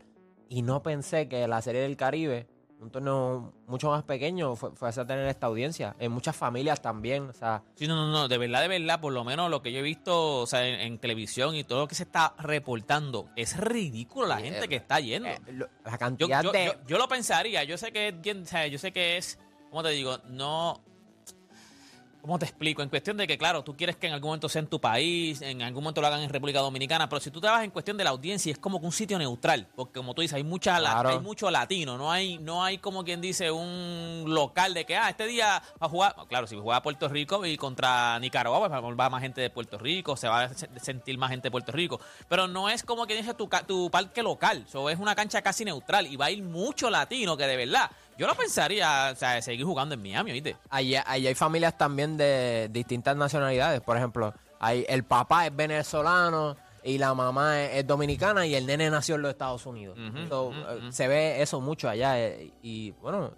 y 0.50 0.62
no 0.62 0.83
pensé 0.83 1.27
que 1.27 1.48
la 1.48 1.62
Serie 1.62 1.81
del 1.81 1.98
Caribe, 1.98 2.48
un 2.83 2.91
torneo 2.91 3.53
mucho 3.67 3.89
más 3.89 4.03
pequeño, 4.03 4.55
fue- 4.55 4.71
fuese 4.75 5.01
a 5.01 5.07
tener 5.07 5.25
esta 5.27 5.47
audiencia. 5.47 5.95
En 5.99 6.11
muchas 6.11 6.35
familias 6.35 6.81
también, 6.81 7.29
o 7.29 7.33
sea... 7.33 7.63
Sí, 7.75 7.87
no, 7.87 7.95
no, 7.95 8.11
no, 8.11 8.27
de 8.27 8.37
verdad, 8.37 8.61
de 8.61 8.67
verdad, 8.67 8.99
por 8.99 9.13
lo 9.13 9.23
menos 9.23 9.49
lo 9.49 9.61
que 9.61 9.71
yo 9.71 9.79
he 9.79 9.83
visto, 9.83 10.41
o 10.41 10.45
sea, 10.45 10.67
en, 10.67 10.79
en 10.79 10.99
televisión 10.99 11.55
y 11.55 11.63
todo 11.63 11.79
lo 11.79 11.87
que 11.87 11.95
se 11.95 12.03
está 12.03 12.35
reportando, 12.39 13.29
es 13.35 13.57
ridículo 13.57 14.27
la 14.27 14.37
gente 14.39 14.65
eh, 14.65 14.67
que 14.69 14.75
está 14.75 14.99
yendo. 14.99 15.29
eh, 15.29 15.39
lo- 15.53 15.67
la 15.85 15.97
cantidad 15.97 16.43
yo- 16.43 16.51
de... 16.51 16.65
yo- 16.65 16.73
yo 16.87 16.97
lo 16.97 17.07
pensaría, 17.07 17.63
yo 17.63 17.77
sé 17.77 17.91
que 17.91 18.09
es 18.09 18.71
yo 18.71 18.77
sé 18.79 18.91
que 18.91 19.17
es, 19.17 19.39
¿cómo 19.69 19.81
te 19.83 19.89
digo? 19.89 20.17
No, 20.29 20.81
¿cómo 22.23 22.39
te 22.39 22.45
explico? 22.45 22.81
En 22.81 22.87
cuestión 22.87 23.17
de 23.17 23.27
que, 23.27 23.37
claro, 23.37 23.65
tú 23.65 23.75
quieres 23.75 23.97
que 23.97 24.07
en 24.07 24.13
algún 24.13 24.29
momento 24.29 24.47
sea 24.47 24.61
en 24.61 24.67
tu 24.67 24.79
país, 24.79 25.41
en 25.41 25.61
algún 25.61 25.83
momento 25.83 25.99
lo 25.99 26.07
hagan 26.07 26.21
en 26.21 26.29
República 26.29 26.59
Dominicana, 26.61 27.09
pero 27.09 27.19
si 27.19 27.29
tú 27.31 27.41
te 27.41 27.47
vas 27.47 27.65
en 27.65 27.69
cuestión 27.71 27.97
de 27.97 28.05
la 28.05 28.11
audiencia, 28.11 28.49
es 28.49 28.57
como 28.57 28.79
que 28.79 28.85
un 28.85 28.93
sitio 28.93 29.19
neutral, 29.19 29.67
porque 29.75 29.99
como 29.99 30.13
tú 30.13 30.21
dices, 30.21 30.35
hay 30.37 30.43
mucha 30.45 30.79
la- 30.79 30.91
Claro. 30.91 31.09
hay 31.09 31.19
mucho 31.19 31.51
latino, 31.51 31.97
no 31.97 32.09
hay, 32.09 32.37
no 32.37 32.63
hay 32.63 32.77
como 32.77 33.03
quien 33.03 33.19
dice 33.19 33.51
un 33.51 34.23
local 34.27 34.73
de 34.73 34.85
que, 34.85 34.95
ah, 34.95 35.09
este 35.09 35.25
día 35.27 35.61
va 35.81 35.85
a 35.85 35.89
jugar, 35.89 36.15
claro, 36.29 36.47
si 36.47 36.57
juega 36.57 36.81
Puerto 36.81 37.09
Rico 37.09 37.45
y 37.45 37.57
contra 37.57 38.17
Nicaragua, 38.19 38.69
pues 38.69 38.97
va 38.97 39.09
más 39.09 39.21
gente 39.21 39.41
de 39.41 39.49
Puerto 39.49 39.77
Rico, 39.77 40.15
se 40.15 40.29
va 40.29 40.43
a 40.43 40.53
se- 40.53 40.69
sentir 40.79 41.17
más 41.17 41.29
gente 41.29 41.47
de 41.47 41.51
Puerto 41.51 41.73
Rico, 41.73 41.99
pero 42.29 42.47
no 42.47 42.69
es 42.69 42.83
como 42.83 43.05
quien 43.05 43.19
dice 43.19 43.33
tu, 43.33 43.49
ca- 43.49 43.67
tu 43.67 43.91
parque 43.91 44.23
local, 44.23 44.63
so, 44.71 44.89
es 44.89 44.97
una 44.97 45.13
cancha 45.13 45.41
casi 45.41 45.65
neutral 45.65 46.07
y 46.07 46.15
va 46.15 46.25
a 46.27 46.31
ir 46.31 46.41
mucho 46.41 46.89
latino 46.89 47.35
que 47.35 47.47
de 47.47 47.57
verdad, 47.57 47.91
yo 48.17 48.27
no 48.27 48.36
pensaría, 48.36 49.10
o 49.13 49.15
sea, 49.15 49.41
seguir 49.41 49.65
jugando 49.65 49.96
en 49.96 50.01
Miami, 50.01 50.32
¿oíste? 50.32 50.55
Allí, 50.70 50.96
allí 51.05 51.27
hay 51.27 51.36
familias 51.36 51.77
también 51.77 52.17
de 52.17 52.70
distintas 52.72 53.15
nacionalidades. 53.15 53.82
Por 53.82 53.98
ejemplo, 53.98 54.34
hay, 54.60 54.86
el 54.88 55.03
papá 55.03 55.46
es 55.48 55.55
venezolano 55.55 56.55
y 56.84 56.98
la 56.98 57.13
mamá 57.13 57.62
es, 57.62 57.77
es 57.77 57.88
dominicana 57.88 58.46
y 58.46 58.55
el 58.55 58.65
nene 58.65 58.89
nació 58.89 59.15
en 59.15 59.22
los 59.24 59.32
Estados 59.32 59.65
Unidos. 59.65 59.98
So, 60.29 60.51
eh. 60.53 60.79
Se 60.91 61.08
ve 61.08 61.41
eso 61.41 61.62
mucho 61.62 61.89
allá. 61.89 62.20
eh, 62.20 62.51
y 62.62 62.91
bueno, 63.01 63.32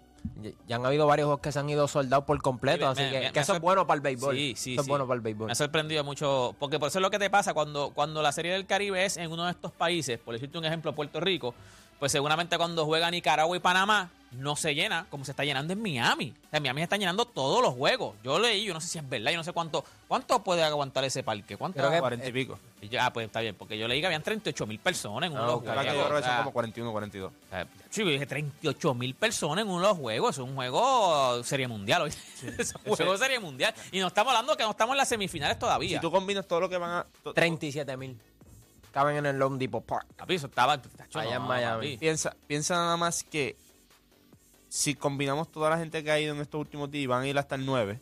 ya, 0.66 0.76
han 0.76 0.84
habido 0.84 1.06
varios 1.06 1.26
juegos 1.26 1.40
que 1.40 1.52
se 1.52 1.58
han 1.60 1.70
ido 1.70 1.86
soldados 1.86 2.24
por 2.24 2.40
completo. 2.42 2.78
Sí, 2.78 2.84
así 2.84 3.02
me- 3.02 3.10
que, 3.10 3.18
me- 3.26 3.32
que 3.32 3.38
me 3.38 3.42
eso 3.42 3.54
es 3.54 3.60
bueno 3.60 3.86
para 3.86 3.96
el 3.96 4.00
béisbol. 4.02 4.34
Sí, 4.36 4.54
sí, 4.56 4.72
eso 4.72 4.82
es 4.82 4.88
bueno 4.88 5.06
para 5.06 5.14
el 5.16 5.20
béisbol. 5.20 5.46
Me 5.46 5.52
ha 5.52 5.54
sorprendido 5.56 6.02
mucho, 6.02 6.54
porque 6.58 6.78
por 6.80 6.88
eso 6.88 6.98
es 6.98 7.02
lo 7.02 7.10
que 7.10 7.18
te 7.20 7.30
pasa 7.30 7.54
cuando, 7.54 7.90
cuando 7.94 8.20
la 8.22 8.32
Serie 8.32 8.52
del 8.52 8.66
Caribe 8.66 9.04
es 9.04 9.16
en 9.16 9.30
uno 9.30 9.44
de 9.44 9.52
estos 9.52 9.70
países, 9.72 10.18
por 10.18 10.34
decirte 10.34 10.58
un 10.58 10.64
ejemplo, 10.64 10.92
Puerto 10.94 11.20
Rico, 11.20 11.54
pues 12.00 12.10
seguramente 12.12 12.58
cuando 12.58 12.84
juega 12.84 13.08
Nicaragua 13.10 13.56
y 13.56 13.60
Panamá, 13.60 14.10
no 14.32 14.56
se 14.56 14.74
llena 14.74 15.06
como 15.10 15.24
se 15.24 15.30
está 15.30 15.44
llenando 15.44 15.72
en 15.72 15.80
Miami. 15.80 16.34
O 16.46 16.50
sea, 16.50 16.56
en 16.58 16.62
Miami 16.62 16.80
se 16.80 16.84
están 16.84 17.00
llenando 17.00 17.24
todos 17.24 17.62
los 17.62 17.74
juegos. 17.74 18.14
Yo 18.22 18.38
leí, 18.38 18.64
yo 18.64 18.74
no 18.74 18.80
sé 18.80 18.88
si 18.88 18.98
es 18.98 19.08
verdad, 19.08 19.30
yo 19.30 19.38
no 19.38 19.44
sé 19.44 19.52
cuánto 19.52 19.84
cuánto 20.08 20.42
puede 20.42 20.62
aguantar 20.62 21.04
ese 21.04 21.22
parque. 21.22 21.56
¿Cuánto? 21.56 21.78
Creo 21.78 21.90
que- 21.90 22.00
Cuarenta 22.00 22.28
y 22.28 22.32
pico. 22.32 22.58
Y 22.80 22.88
yo, 22.88 23.00
ah, 23.02 23.12
pues 23.12 23.26
está 23.26 23.40
bien, 23.40 23.54
porque 23.54 23.78
yo 23.78 23.88
leí 23.88 24.00
que 24.00 24.06
habían 24.06 24.22
38 24.22 24.66
mil 24.66 24.78
personas 24.78 25.28
en 25.28 25.32
uno 25.32 25.42
Ah, 25.42 25.46
de 25.46 25.52
los 25.52 25.60
juegos. 25.62 25.84
yo 25.86 26.06
creo 26.06 26.16
que 26.20 26.26
son 26.26 26.36
como 26.38 26.52
41, 26.52 26.92
42. 26.92 27.32
o 27.32 27.50
sea, 27.50 27.66
sí, 27.90 28.02
yo 28.04 28.10
dije 28.10 28.26
38 28.26 28.94
mil 28.94 29.14
personas 29.14 29.62
en 29.64 29.70
uno 29.70 29.80
de 29.82 29.88
los 29.88 29.96
juegos. 29.98 30.36
Es 30.36 30.38
un 30.38 30.54
juego 30.54 31.42
serie 31.42 31.66
mundial. 31.68 32.02
¿oíste? 32.02 32.22
es 32.62 32.74
un 32.84 32.94
juego 32.96 33.16
serie 33.16 33.40
mundial. 33.40 33.74
Y 33.90 33.98
no 34.00 34.08
estamos 34.08 34.32
hablando 34.32 34.56
que 34.56 34.62
no 34.64 34.70
estamos 34.70 34.92
en 34.94 34.98
las 34.98 35.08
semifinales 35.08 35.58
todavía. 35.58 35.96
Si 35.98 36.00
tú 36.00 36.10
combinas 36.10 36.46
todo 36.46 36.60
lo 36.60 36.68
que 36.68 36.76
van 36.76 36.90
a... 36.90 37.06
to- 37.22 37.32
37 37.32 37.96
mil. 37.96 38.18
Caben 38.92 39.16
en 39.16 39.26
el 39.26 39.38
Lone 39.38 39.58
Depot 39.58 39.84
Park. 39.84 40.06
Papi, 40.16 40.34
eso 40.36 40.46
estaba. 40.46 40.74
en 40.74 41.42
Miami. 41.42 41.76
papi. 41.76 41.96
Piensa, 41.98 42.34
piensa 42.46 42.74
nada 42.76 42.96
más 42.96 43.24
que 43.24 43.56
si 44.68 44.94
combinamos 44.94 45.50
toda 45.50 45.70
la 45.70 45.78
gente 45.78 46.02
que 46.04 46.10
ha 46.10 46.18
ido 46.20 46.34
en 46.34 46.40
estos 46.40 46.60
últimos 46.60 46.90
días 46.90 47.04
y 47.04 47.06
van 47.06 47.22
a 47.22 47.26
ir 47.28 47.38
hasta 47.38 47.54
el 47.54 47.64
9, 47.66 48.00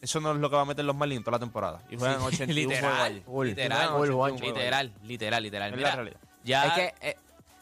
eso 0.00 0.20
no 0.20 0.32
es 0.32 0.38
lo 0.38 0.48
que 0.48 0.56
va 0.56 0.62
a 0.62 0.66
meter 0.66 0.84
los 0.84 0.96
Marlins 0.96 1.24
toda 1.24 1.36
la 1.36 1.40
temporada. 1.40 1.82
Y 1.90 1.96
juegan 1.96 2.20
81 2.22 2.70
juegos 2.80 2.80
literal. 2.80 3.22
Full. 3.26 3.46
literal, 3.48 4.32
literal, 4.40 4.92
literal, 5.04 5.42
literal, 5.42 5.42
literal. 5.42 5.70
Es 5.70 5.76
Mira, 5.76 5.88
la 5.90 5.96
realidad. 5.96 6.20
ya 6.42 6.64
Es 6.66 6.72
que, 6.72 7.08
eh, 7.10 7.16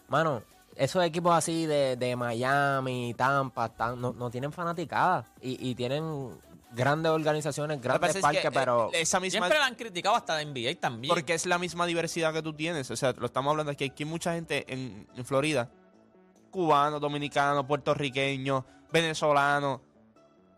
mano, 0.09 0.42
esos 0.76 1.04
equipos 1.04 1.35
así 1.35 1.66
de, 1.66 1.97
de 1.97 2.14
Miami, 2.14 3.12
Tampa, 3.16 3.66
están- 3.66 4.00
no, 4.00 4.12
no 4.12 4.30
tienen 4.30 4.52
fanaticada. 4.52 5.25
Y, 5.42 5.71
y 5.71 5.75
tienen 5.75 6.30
grandes 6.71 7.11
organizaciones, 7.11 7.80
grandes 7.80 8.14
es 8.16 8.23
parques, 8.23 8.42
que, 8.42 8.49
eh, 8.49 8.52
pero... 8.54 8.90
esa 8.92 9.18
misma 9.18 9.40
siempre 9.47 9.59
la 9.59 9.66
han 9.66 9.75
criticado 9.75 10.14
hasta 10.14 10.37
de 10.37 10.45
NBA 10.45 10.78
también. 10.78 11.12
porque 11.12 11.35
es 11.35 11.47
la 11.47 11.59
misma 11.59 11.87
diversidad 11.87 12.33
que 12.33 12.42
tú 12.42 12.52
tienes. 12.52 12.88
O 12.92 12.97
sea, 12.97 13.12
lo 13.18 13.26
estamos 13.26 13.50
hablando 13.50 13.73
aquí. 13.73 13.85
Aquí 13.87 14.04
hay 14.04 14.09
mucha 14.09 14.35
gente 14.35 14.64
en, 14.73 15.09
en 15.16 15.25
Florida, 15.25 15.68
cubanos, 16.50 17.00
dominicanos, 17.00 17.64
puertorriqueños, 17.67 18.64
venezolanos. 18.93 19.81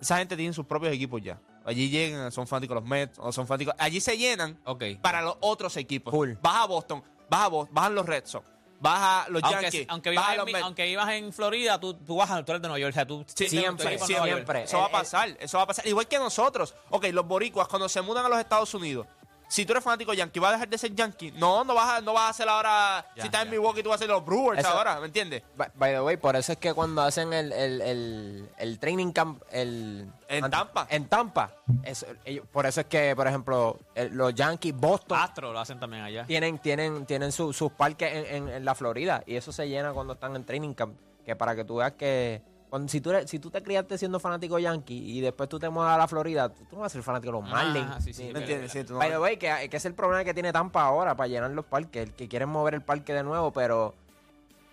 Esa 0.01 0.19
gente 0.19 0.37
tiene 0.37 0.53
sus 0.53 0.67
propios 0.67 0.93
equipos 0.95 1.21
ya. 1.23 1.41
Allí 1.65 1.91
llegan, 1.91 2.33
son 2.33 2.47
fanáticos 2.47 2.75
los 2.77 2.85
Mets, 2.85 3.19
o 3.19 3.33
son 3.33 3.47
fanáticos. 3.47 3.75
Allí 3.79 4.01
se 4.01 4.17
llenan 4.17 4.59
Ok. 4.65 4.85
para 5.03 5.21
los 5.23 5.37
otros 5.41 5.77
equipos. 5.77 6.11
Full. 6.13 6.33
Vas 6.43 6.57
a 6.57 6.67
Boston, 6.67 7.03
vas 7.29 7.41
a 7.43 7.49
Boston, 7.49 7.75
bajan 7.75 7.95
los 7.95 8.07
Red 8.07 8.25
Sox, 8.25 8.49
vas 8.81 8.99
a 8.99 9.29
los 9.29 9.43
Aunque, 9.43 9.63
Yankees, 9.63 9.87
aunque, 9.91 10.09
vas 10.11 10.15
vivas 10.17 10.31
en, 10.33 10.37
los 10.39 10.47
Mi- 10.47 10.53
Mets. 10.55 10.65
aunque 10.65 10.85
vivas 10.87 11.11
en 11.13 11.33
Florida, 11.35 11.79
tú, 11.79 11.93
tú 11.95 12.17
vas 12.17 12.31
a 12.31 12.43
tú 12.43 12.53
eres 12.53 12.63
de 12.63 12.69
Nueva 12.69 12.79
York. 12.81 12.93
O 12.93 12.95
sea, 12.95 13.07
tú 13.07 13.25
Sí, 13.35 13.49
Siempre, 13.49 13.99
siempre. 13.99 14.63
Eso 14.65 14.79
va 14.79 14.85
a 14.85 14.87
Eh, 14.87 14.89
eh. 14.89 14.93
pasar, 14.93 15.37
eso 15.39 15.59
va 15.59 15.65
a 15.65 15.67
pasar. 15.67 15.87
Igual 15.87 16.09
que 16.09 16.19
nosotros. 16.19 16.75
Ok, 16.89 17.05
los 17.13 17.27
boricuas, 17.29 17.69
cuando 17.69 17.91
se 17.91 18.01
mudan 18.01 18.25
a 18.25 18.29
los 18.31 18.39
Estados 18.39 18.73
Unidos, 18.73 19.07
si 19.50 19.66
tú 19.66 19.73
eres 19.73 19.83
fanático 19.83 20.14
yankee, 20.14 20.38
¿vas 20.38 20.50
a 20.50 20.52
dejar 20.52 20.69
de 20.69 20.78
ser 20.78 20.95
yankee? 20.95 21.33
No, 21.33 21.64
no 21.64 21.75
vas 21.75 21.99
a, 21.99 22.00
no 22.00 22.12
vas 22.12 22.23
a 22.23 22.28
hacer 22.28 22.49
ahora, 22.49 23.04
Ya, 23.16 23.23
si 23.23 23.26
estás 23.26 23.42
en. 23.45 23.50
Milwaukee, 23.50 23.83
tú 23.83 23.88
vas 23.88 23.97
a 24.00 24.04
hacer 24.04 24.09
los 24.09 24.25
Brewers 24.25 24.61
Eso- 24.61 24.69
ahora, 24.69 25.00
¿me 25.00 25.07
entiendes? 25.07 25.42
By, 25.57 25.69
by 25.75 25.92
the 25.92 26.00
way, 26.00 26.16
por 26.16 26.37
eso 26.37 26.52
es 26.52 26.59
que 26.59 26.73
cuando 26.73 27.02
hacen 27.02 27.33
el, 27.33 27.52
el, 27.52 27.80
el, 27.83 28.49
el 28.59 28.78
training 28.78 29.11
camp 29.11 29.42
el, 29.50 30.09
En 30.28 30.49
Tampa. 30.49 30.87
En 30.88 31.09
Tampa. 31.09 31.50
eso- 31.83 32.07
ellos- 32.25 32.47
por 32.52 32.64
eso 32.66 32.80
es 32.83 32.87
que, 32.87 33.14
por 33.16 33.26
ejemplo, 33.26 33.78
el- 33.97 34.14
los 34.16 34.33
Yankees, 34.35 34.75
Boston, 34.76 35.19
Astro 35.19 35.52
lo 35.52 35.59
hacen 35.59 35.80
también 35.80 36.04
allá. 36.04 36.25
tienen, 36.26 36.59
tienen, 36.61 37.04
tienen 37.07 37.33
su- 37.33 37.52
sus 37.52 37.73
parques 37.73 38.12
en, 38.14 38.26
en- 38.37 38.49
en 38.49 38.64
la 38.64 38.76
Florida. 38.76 39.25
Y 39.26 39.35
eso 39.35 39.50
se 39.52 39.69
llena 39.69 39.92
cuando 39.92 40.12
están 40.12 40.37
en 40.37 40.45
training 40.45 40.75
camp. 40.75 40.97
Que 41.26 41.37
para 41.37 41.54
que 41.54 41.64
tú 41.64 41.76
veas 41.76 41.92
que... 41.92 42.42
Cuando, 42.71 42.89
si, 42.89 43.00
tú 43.00 43.11
eres- 43.11 43.29
si 43.29 43.39
tú 43.41 43.50
te 43.50 43.62
criaste 43.62 43.99
siendo 43.99 44.21
fanático 44.21 44.57
yankee 44.59 44.95
y 44.97 45.21
después 45.21 45.49
tú 45.49 45.59
te 45.59 45.69
mudas 45.69 45.93
a 45.93 45.99
la 45.99 46.07
Florida, 46.07 46.49
tú, 46.49 46.62
tú 46.71 46.77
no 46.77 46.83
vas 46.83 46.93
a 46.93 46.95
ser 46.95 47.03
fanático 47.03 47.33
de 47.33 47.41
los 47.43 47.50
Ah, 47.50 47.53
Marlins. 47.53 48.05
sí, 48.05 48.12
sí. 48.12 48.31
Sí, 48.69 48.85
no- 48.89 49.21
way, 49.21 49.37
que, 49.37 49.69
que 49.69 49.77
es 49.77 49.85
el 49.85 49.95
problema 49.95 50.23
que 50.25 50.33
tiene 50.33 50.53
Tampa 50.53 50.83
ahora 50.85 51.17
para 51.17 51.27
llenar 51.27 51.50
los 51.50 51.65
parques. 51.65 52.05
El 52.09 52.12
que 52.15 52.29
quieren 52.29 52.49
mover 52.49 52.75
el 52.75 52.83
parque 52.83 53.12
de 53.12 53.25
nuevo, 53.25 53.50
pero 53.53 53.95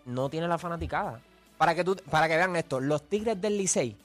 no 0.05 0.29
tiene 0.29 0.47
la 0.47 0.57
fanaticada. 0.59 1.19
Para 1.57 1.73
que, 1.73 1.83
tú, 1.83 1.95
para 2.11 2.27
que 2.27 2.37
vean 2.37 2.55
esto, 2.55 2.79
los 2.79 3.01
Tigres 3.09 3.41
del 3.41 3.57
Licey 3.57 3.95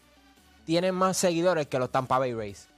tienen 0.64 0.94
más 0.94 1.18
seguidores 1.18 1.66
que 1.66 1.78
los 1.78 1.90
Tampa 1.90 2.18
Bay 2.18 2.32
Rays. 2.32 2.68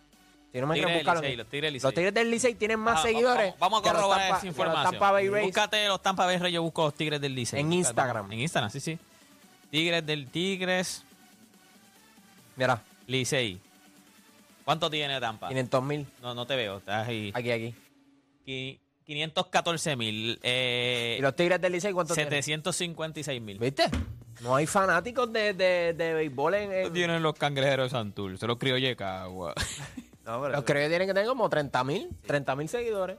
Si 0.53 0.61
no 0.61 0.67
me 0.67 0.75
Tigres 0.75 0.95
buscarlo. 0.97 1.21
Licey, 1.23 1.37
los 1.37 1.47
Tigres 1.49 1.63
del 1.69 1.75
Los 1.75 1.83
Licey. 1.83 1.95
Tigres 1.95 2.15
del 2.15 2.31
Licey 2.31 2.55
tienen 2.55 2.81
más 2.81 2.99
Ah, 2.99 3.03
seguidores. 3.03 3.55
Vamos, 3.59 3.83
vamos 3.83 3.87
a 3.87 3.93
corroborar 3.93 4.21
esa 4.27 4.41
que 4.41 4.47
los 4.47 4.55
información. 4.57 4.91
Tampa 4.93 5.11
Bay 5.13 5.29
Rays. 5.29 5.47
Búscate 5.47 5.87
los 5.89 6.03
Tampa 6.03 6.27
Bay 6.27 6.39
Rays, 6.39 6.55
yo 6.55 6.63
busco 6.63 6.85
los 6.85 6.95
Tigres 6.95 7.21
del 7.21 7.35
Licey. 7.37 7.61
En. 7.61 7.73
Instagram. 7.73 8.33
En 8.33 8.41
Instagram, 8.41 8.71
sí, 8.71 8.81
sí. 8.81 8.99
Tigres 9.75 10.07
del 10.07 10.29
Tigres 10.29 11.03
Mira, 12.55 12.81
Licey. 13.09 13.59
¿Cuánto 14.65 14.89
tiene 14.89 15.19
Tampa? 15.19 15.49
500 15.49 15.83
mil. 15.83 16.07
No, 16.23 16.33
no 16.33 16.47
te 16.47 16.55
veo. 16.55 16.77
Estás 16.79 17.09
ahí. 17.09 17.33
Aquí, 17.35 17.51
aquí. 17.51 17.75
Qui- 18.47 18.79
514 19.05 19.97
mil. 19.97 20.39
Eh, 20.45 21.17
¿Y 21.19 21.23
los 21.23 21.35
Tigres 21.35 21.61
del 21.61 21.73
Licey 21.73 21.93
cuántos 21.93 22.15
tienen? 22.15 22.31
756 22.31 23.43
mil. 23.43 23.59
¿Viste? 23.59 23.91
No 24.43 24.55
hay 24.55 24.67
fanáticos 24.69 25.33
de, 25.33 25.55
de, 25.55 25.93
de 25.95 26.15
béisbol 26.15 26.55
en... 26.55 26.73
en- 26.73 26.93
Tienen 26.93 27.21
los 27.25 27.35
cangrejeros 27.35 27.87
de 27.87 27.99
Santur. 27.99 28.39
Se 28.39 28.47
los 28.47 28.57
crió 28.59 28.79
Yecagua. 28.79 29.55
No, 30.25 30.41
pero- 30.41 30.55
Los 30.55 30.65
creo 30.65 30.83
que 30.85 30.89
tienen 30.89 31.09
que 31.09 31.13
tener 31.15 31.29
como 31.29 31.51
30 31.51 31.83
mil. 31.85 32.09
30 32.27 32.55
mil 32.57 32.69
seguidores. 32.69 33.19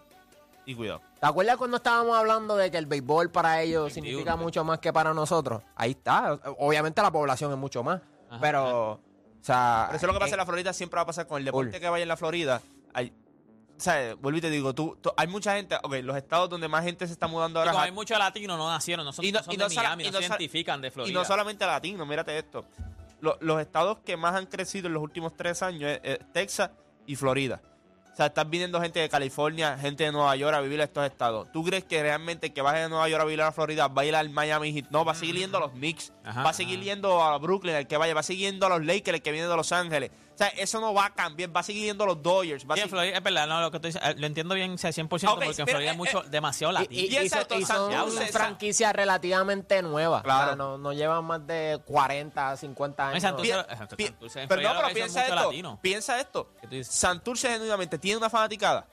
Y 0.66 0.76
cuidado. 0.76 1.02
¿Te 1.20 1.26
acuerdas 1.28 1.58
cuando 1.58 1.78
estábamos 1.78 2.18
hablando 2.18 2.56
de 2.56 2.72
que 2.72 2.78
el 2.78 2.86
béisbol 2.88 3.30
para 3.32 3.62
ellos 3.62 3.84
21, 3.86 3.94
significa 3.94 4.32
¿no? 4.36 4.44
mucho 4.44 4.64
más 4.64 4.80
que 4.80 4.92
para 4.92 5.14
nosotros? 5.14 5.62
Ahí 5.76 5.92
está. 5.92 6.34
Obviamente 6.60 7.02
la 7.02 7.12
población 7.12 7.52
es 7.52 7.58
mucho 7.58 7.84
más. 7.84 8.02
Ajá, 8.30 8.40
pero, 8.42 8.92
o 8.94 9.00
sea... 9.42 9.86
Pero 9.88 9.98
eso 9.98 10.06
es 10.06 10.08
lo 10.08 10.14
que 10.14 10.20
pasa 10.20 10.32
eh, 10.32 10.34
en 10.34 10.38
la 10.40 10.46
Florida, 10.46 10.74
siempre 10.74 10.98
va 10.98 11.02
a 11.04 11.06
pasar 11.06 11.28
con 11.28 11.38
el 11.40 11.46
deporte 11.46 11.80
que 11.80 11.88
vaya 11.90 12.04
en 12.04 12.10
la 12.10 12.18
Florida. 12.18 12.62
hay- 12.94 13.14
o 13.78 13.80
sea, 13.80 14.16
vuelvo 14.16 14.38
y 14.38 14.42
te 14.42 14.50
digo, 14.50 14.74
tú, 14.74 14.98
tú- 15.02 15.12
hay 15.18 15.28
mucha 15.28 15.54
gente, 15.56 15.76
ok, 15.84 15.96
los 16.02 16.16
estados 16.16 16.50
donde 16.50 16.70
más 16.70 16.86
gente 16.86 17.06
se 17.08 17.12
está 17.12 17.28
mudando 17.28 17.60
ahora 17.60 17.72
es 17.74 17.78
hay 17.78 17.92
muchos 17.92 18.18
latinos, 18.18 18.58
no 18.58 18.70
nacieron, 18.70 19.04
no 19.06 19.12
son, 19.12 19.26
Y 19.26 19.34
no- 19.34 19.40
no 19.40 19.44
son 19.44 19.54
y 19.54 19.58
de 19.58 19.64
no 19.64 19.70
Miami, 19.70 20.04
y 20.06 20.12
no, 20.12 20.20
se 20.20 20.26
identifican 20.28 20.82
de 20.82 20.92
Florida. 20.92 21.12
Y 21.12 21.14
no 21.14 21.26
solamente 21.26 21.66
latinos, 21.66 22.08
mírate 22.08 22.38
esto. 22.38 22.66
Lo- 23.20 23.38
los 23.42 23.60
estados 23.60 23.98
que 24.06 24.16
más 24.16 24.34
han 24.36 24.46
crecido 24.46 24.88
en 24.88 24.94
los 24.94 25.04
últimos 25.04 25.36
tres 25.36 25.62
años 25.62 25.92
es, 25.92 26.00
es 26.04 26.20
Texas 26.32 26.72
y 27.06 27.18
Florida. 27.18 27.62
O 28.16 28.18
sea, 28.18 28.28
estás 28.28 28.50
viniendo 28.50 28.80
gente 28.80 29.02
de 29.02 29.10
California, 29.10 29.78
gente 29.78 30.06
de 30.06 30.12
Nueva 30.14 30.34
York 30.38 30.56
a 30.56 30.62
vivir 30.62 30.80
a 30.80 30.86
estos 30.86 31.06
estados. 31.06 31.52
¿Tú 31.52 31.66
crees 31.66 31.84
que 31.84 32.02
realmente 32.02 32.54
que 32.54 32.62
vaya 32.62 32.84
de 32.84 32.88
Nueva 32.88 33.10
York 33.10 33.22
a 33.22 33.26
vivir 33.26 33.42
a 33.42 33.52
Florida 33.52 33.90
va 33.90 34.04
a 34.04 34.06
ir 34.06 34.16
al 34.16 34.30
Miami 34.30 34.72
Heat? 34.72 34.86
No, 34.90 35.04
va 35.04 35.12
a 35.12 35.16
seguir 35.16 35.36
yendo 35.36 35.58
a 35.58 35.60
los 35.60 35.72
Knicks, 35.72 36.14
Ajá, 36.24 36.44
va 36.44 36.52
a 36.52 36.54
seguir 36.54 36.78
ajá. 36.78 36.86
yendo 36.86 37.22
a 37.22 37.38
Brooklyn, 37.40 37.76
el 37.76 37.88
que 37.88 37.98
vaya, 37.98 38.14
va 38.14 38.22
a 38.22 38.24
seguir 38.24 38.50
yendo 38.50 38.68
a 38.68 38.70
los 38.70 38.86
Lakers, 38.86 39.16
el 39.18 39.22
que 39.22 39.34
viene 39.34 39.50
de 39.50 39.56
Los 39.58 39.74
Ángeles. 39.74 40.12
O 40.36 40.38
sea, 40.38 40.48
eso 40.50 40.82
no 40.82 40.94
va 40.94 41.06
a 41.06 41.14
cambiar, 41.14 41.56
va 41.56 41.62
a 41.62 41.64
seguir 41.64 41.86
yendo 41.86 42.04
a 42.04 42.08
los 42.08 42.22
Dodgers. 42.22 42.66
Va 42.70 42.74
a 42.74 42.76
Sí, 42.76 42.82
en 42.82 42.88
seguir- 42.88 42.90
Florida, 42.90 43.18
es 43.18 43.24
verdad, 43.24 43.48
no, 43.48 43.62
lo 43.62 43.72
que 43.72 43.80
tú 43.80 43.88
dices, 43.88 44.02
eh, 44.04 44.16
lo 44.18 44.28
entiendo 44.28 44.54
bien, 44.54 44.74
o 44.74 44.78
sea, 44.78 44.92
100%, 44.92 45.32
Ok, 45.32 45.44
porque 45.46 45.62
en 45.62 45.68
Florida 45.68 45.92
hay 45.92 45.96
eh, 45.96 45.98
mucho, 45.98 46.24
eh, 46.26 46.28
demasiado 46.30 46.74
Y, 46.74 46.76
latino. 46.76 47.02
y- 47.02 47.06
y 47.06 47.08
Piensa 47.10 47.36
son, 47.38 47.42
esto, 47.44 47.56
y 47.60 47.66
son 47.66 47.92
Santurce, 47.92 48.26
franquicias 48.34 48.94
relativamente 48.94 49.82
nuevas. 49.82 50.24
Claro. 50.24 50.44
O 50.44 50.46
sea, 50.48 50.56
no, 50.58 50.78
no 50.78 50.92
llevan 50.92 51.24
más 51.24 51.48
de 51.48 51.80
40, 51.86 52.58
50 52.58 53.04
No, 53.04 53.10
en 53.12 53.16
años. 53.16 53.24
Santurce- 53.24 53.66
Pi- 53.66 53.76
Santurce- 53.76 53.96
pi- 53.96 54.06
Santurce 54.08 54.42
en 54.42 54.48
pero 54.50 54.62
no, 54.62 54.74
pero 54.76 54.94
piensa 54.94 55.22
esto, 55.24 55.36
latino. 55.36 55.80
piensa 55.82 56.20
esto. 56.20 56.50
¿Qué 56.60 56.68
tú 56.68 56.76
dices? 56.76 56.94
Santurce 56.94 57.50
genuinamente 57.50 57.98
tiene 57.98 58.18
una 58.18 58.30
fanaticada. 58.30 58.86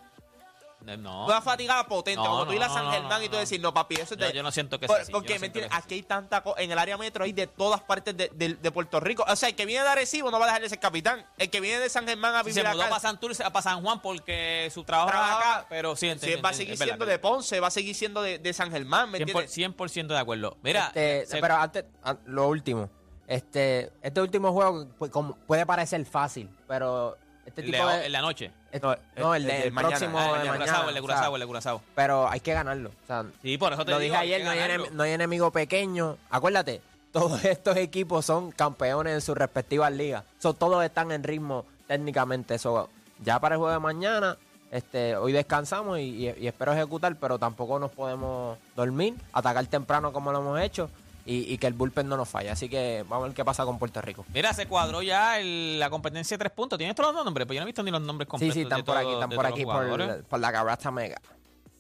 Eh, 0.87 0.97
No, 0.97 1.27
Una 1.27 1.41
fanaticada 1.41 1.87
potente. 1.87 2.17
No, 2.17 2.25
Cuando 2.25 2.45
tú 2.47 2.51
no, 2.51 2.57
ir 2.57 2.63
a 2.63 2.69
San 2.69 2.85
no, 2.85 2.93
Germán 2.93 3.19
no, 3.21 3.25
y 3.25 3.29
tú 3.29 3.37
decir, 3.37 3.61
no, 3.61 3.73
papi, 3.73 3.95
eso 3.97 4.15
es 4.15 4.21
Yo- 4.21 4.27
de... 4.27 4.33
yo 4.33 4.43
no 4.43 4.51
siento 4.51 4.79
que 4.81 4.87
Por- 4.87 4.97
sea 4.97 5.03
así, 5.05 5.13
Porque, 5.13 5.35
no 5.35 5.41
¿me 5.41 5.47
entiendes? 5.47 5.73
Aquí 5.75 5.95
hay 5.95 6.03
tanta... 6.03 6.43
co- 6.43 6.57
En 6.59 6.71
el 6.71 6.79
área 6.79 6.97
metro 6.99 7.25
hay 7.25 7.33
de 7.33 7.47
todas 7.47 7.81
partes 7.83 8.17
de, 8.17 8.31
de- 8.35 8.55
de 8.55 8.71
Puerto 8.73 9.01
Rico. 9.01 9.25
O 9.29 9.37
sea, 9.37 9.49
el 9.49 9.55
que 9.55 9.67
viene 9.67 9.85
de 9.85 9.91
Arecibo 9.91 10.31
no 10.31 10.39
va 10.39 10.45
a 10.47 10.49
dejar 10.49 10.63
de 10.63 10.69
ser 10.69 10.79
capitán. 10.81 11.25
El 11.39 11.51
que 11.51 11.61
viene 11.61 11.79
de 11.81 11.89
San 11.89 12.07
Germán 12.07 12.35
a 12.35 12.41
Sí, 12.41 12.47
vivir 12.51 12.63
se 12.65 12.69
mudó 12.71 12.83
acá... 12.83 12.91
para 12.91 13.01
Santurce, 13.01 13.43
para 13.45 13.63
San 13.63 13.83
Juan 13.83 14.01
porque 14.01 14.71
su 14.73 14.85
trabajo 14.85 15.11
trabaja 15.11 15.39
era 15.39 15.51
acá, 15.59 15.67
pero 15.69 15.95
sí, 15.97 16.07
sí, 16.07 16.13
entiendo, 16.13 16.43
va 16.43 16.51
a 16.51 16.53
seguir 16.55 16.71
verdad, 16.79 16.85
siendo 16.87 17.07
de. 17.07 17.19
Ponce, 17.19 17.61
va 17.61 17.69
a 17.69 17.71
seguir 17.71 17.95
siendo 17.95 18.23
de, 18.23 18.39
de 18.39 18.53
San 18.53 18.71
Germán, 18.71 19.11
¿me 19.11 19.19
100%, 19.19 19.23
entiendes? 19.23 19.57
100% 19.57 20.07
de 20.09 20.19
acuerdo. 20.19 20.57
Mira, 20.63 20.87
Este, 20.89 21.27
se- 21.27 21.41
pero 21.41 21.57
antes, 21.57 21.85
an- 22.03 22.19
lo 22.27 22.49
último. 22.49 22.91
Este, 23.27 23.91
este 24.03 24.21
último 24.21 24.53
juego 24.53 24.87
pues, 24.99 25.11
puede 25.47 25.65
parecer 25.65 26.05
fácil, 26.05 26.51
pero 26.67 27.17
este 27.47 27.63
tipo 27.63 27.87
de... 27.87 28.07
en 28.07 28.13
la 28.13 28.21
noche. 28.21 28.51
Este- 28.73 28.99
no, 29.21 29.35
el, 29.35 29.45
de- 29.45 29.63
el 29.67 29.73
mañana, 29.73 29.89
próximo 29.97 30.19
ah, 30.19 30.23
de 30.23 30.29
el 30.29 30.33
de 30.33 30.49
mañana. 30.49 30.57
Curazao, 30.65 30.89
el 30.89 30.95
de 30.95 31.01
o 31.01 31.03
sea, 31.03 31.03
Curazao, 31.03 31.35
el 31.37 31.41
de 31.41 31.47
Curazao. 31.47 31.83
pero 31.95 32.29
hay 32.29 32.41
que 32.41 32.53
ganarlo. 32.55 32.89
O 32.91 33.07
sea, 33.07 33.25
Sí, 33.43 33.59
por 33.59 33.73
eso 33.73 33.85
te 33.85 33.91
lo 33.93 33.99
digo, 33.99 34.13
dije 34.15 34.23
ayer, 34.25 34.45
no 34.45 34.51
hay, 34.51 34.59
ganarlo. 34.59 34.87
enem- 34.87 34.91
no 34.93 35.03
hay 35.03 35.13
enemigo 35.13 35.51
pequeño. 35.51 36.17
Acuérdate, 36.31 36.81
todos 37.13 37.45
estos 37.45 37.77
equipos 37.77 38.25
son 38.25 38.51
campeones 38.53 39.15
en 39.15 39.21
sus 39.21 39.37
respectivas 39.37 39.93
ligas. 39.93 40.25
So, 40.39 40.55
todos 40.55 40.85
están 40.85 41.13
en 41.13 41.23
ritmo 41.23 41.65
técnicamente. 41.87 42.59
So, 42.59 42.89
ya 43.23 43.39
para 43.39 43.55
el 43.57 43.59
juego 43.59 43.73
de 43.75 43.79
mañana, 43.81 44.37
este, 44.71 45.15
hoy 45.17 45.33
descansamos 45.33 45.99
y, 45.99 46.03
y- 46.29 46.35
y 46.41 46.47
espero 46.47 46.73
ejecutar, 46.73 47.15
pero 47.17 47.39
tampoco 47.39 47.79
nos 47.79 47.91
podemos 47.91 48.57
dormir, 48.75 49.15
atacar 49.35 49.67
temprano 49.67 50.13
como 50.15 50.33
lo 50.33 50.39
hemos 50.41 50.61
hecho 50.61 50.89
y, 51.25 51.53
y 51.53 51.59
que 51.59 51.67
el 51.67 51.75
bullpen 51.75 52.09
no 52.09 52.17
nos 52.17 52.29
falle. 52.29 52.51
Así 52.51 52.69
que 52.69 53.05
vamos 53.09 53.25
a 53.25 53.29
ver 53.29 53.35
qué 53.37 53.45
pasa 53.45 53.65
con 53.65 53.79
Puerto 53.79 54.01
Rico. 54.03 54.25
Mira, 54.35 54.53
se 54.53 54.67
cuadró 54.67 55.03
ya 55.03 55.39
el- 55.39 55.79
la 55.79 55.89
competencia 55.91 56.37
de 56.37 56.39
tres 56.41 56.53
puntos. 56.53 56.79
¿Tienes 56.79 56.97
todos 56.97 57.15
los 57.15 57.25
nombres? 57.25 57.47
Pues 57.47 57.57
yo 57.57 57.61
no 57.61 57.65
he 57.65 57.67
visto 57.67 57.83
ni 57.83 57.91
los 57.91 58.01
nombres 58.03 58.27
Sí, 58.27 58.31
completos. 58.31 58.55
sí, 58.55 58.61
están 58.63 58.79
de 58.79 58.85
por 58.85 58.97
aquí, 58.97 59.13
están 59.13 59.31
por 59.31 59.47
aquí 59.47 59.65
por, 59.65 60.25
por 60.25 60.41
la 60.41 60.51
Garata 60.51 60.91
Mega. 60.91 61.21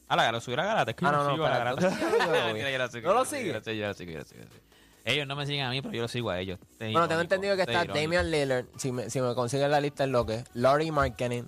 Ah, 0.08 0.16
la 0.16 0.24
Gara, 0.24 0.40
subir 0.40 0.60
a 0.60 0.64
Gara, 0.66 0.84
te 0.84 0.90
escribo. 0.90 1.08
Ah, 1.10 1.12
no, 1.16 1.24
no, 1.24 1.30
sigo 1.32 1.46
a 1.46 1.48
la 1.50 1.56
espera, 1.56 1.74
Gara. 1.74 1.90
¿tú- 1.90 1.96
tú- 1.96 2.06
tú- 2.10 2.18
tú- 2.24 2.30
Mentira, 2.30 2.70
yo 2.70 2.78
la 2.78 2.86
¿No 2.86 3.00
lo 3.00 3.00
la 3.00 3.12
la 3.12 3.12
la 3.14 3.88
la 3.88 3.94
sigo. 3.94 4.18
Ellos 5.04 5.26
no 5.26 5.34
me 5.36 5.46
siguen 5.46 5.64
a 5.64 5.70
mí, 5.70 5.82
pero 5.82 5.94
yo 5.94 6.02
lo 6.02 6.08
sigo 6.08 6.30
a 6.30 6.38
ellos. 6.38 6.58
Es 6.78 6.92
Bueno, 6.92 7.08
tengo 7.08 7.22
entendido 7.22 7.56
que 7.56 7.62
es 7.62 7.68
está. 7.68 7.84
Damian 7.86 8.30
Lillard, 8.30 8.66
si 8.76 8.92
me, 8.92 9.10
si 9.10 9.20
me 9.20 9.34
consiguen 9.34 9.70
la 9.70 9.80
lista 9.80 10.04
en 10.04 10.12
lo 10.12 10.24
que 10.24 10.44
Laurie 10.54 10.92
Marketing, 10.92 11.44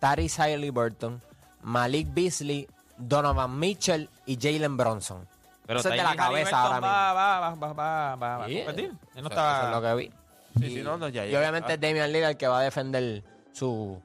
Tyrese 0.00 0.42
Halliburton, 0.42 1.22
Malik 1.62 2.08
Beasley, 2.12 2.66
Donovan 2.98 3.58
Mitchell 3.58 4.08
y 4.24 4.36
Jalen 4.40 4.76
Bronson. 4.76 5.28
Pero 5.66 5.80
Eso 5.80 5.88
es 5.88 5.96
de 5.96 6.02
la 6.02 6.14
cabeza 6.16 6.60
ahora 6.62 6.80
va, 6.80 7.12
va, 7.12 7.40
va, 7.40 7.54
va, 7.54 7.72
va, 7.72 8.14
va, 8.16 8.36
va 8.38 8.44
a 8.44 8.48
Sí, 8.48 8.56
competir. 8.58 8.84
Él 8.84 9.22
no 9.22 9.28
Eso- 9.28 9.40
eso 9.40 9.62
es 9.64 9.70
lo 9.70 9.76
está 9.76 9.80
que 9.80 9.94
vi. 9.96 10.10
Sí, 10.58 10.66
y, 10.66 10.76
sí, 10.76 10.82
no, 10.82 10.96
no, 10.96 11.08
ya, 11.08 11.26
y 11.26 11.30
ya. 11.32 11.38
obviamente 11.38 11.72
Ah. 11.72 11.74
es 11.74 11.80
Damian 11.80 12.12
Lillard 12.12 12.30
el 12.30 12.36
que 12.36 12.46
va 12.48 12.60
a 12.60 12.62
defender 12.62 13.24
su, 13.52 14.00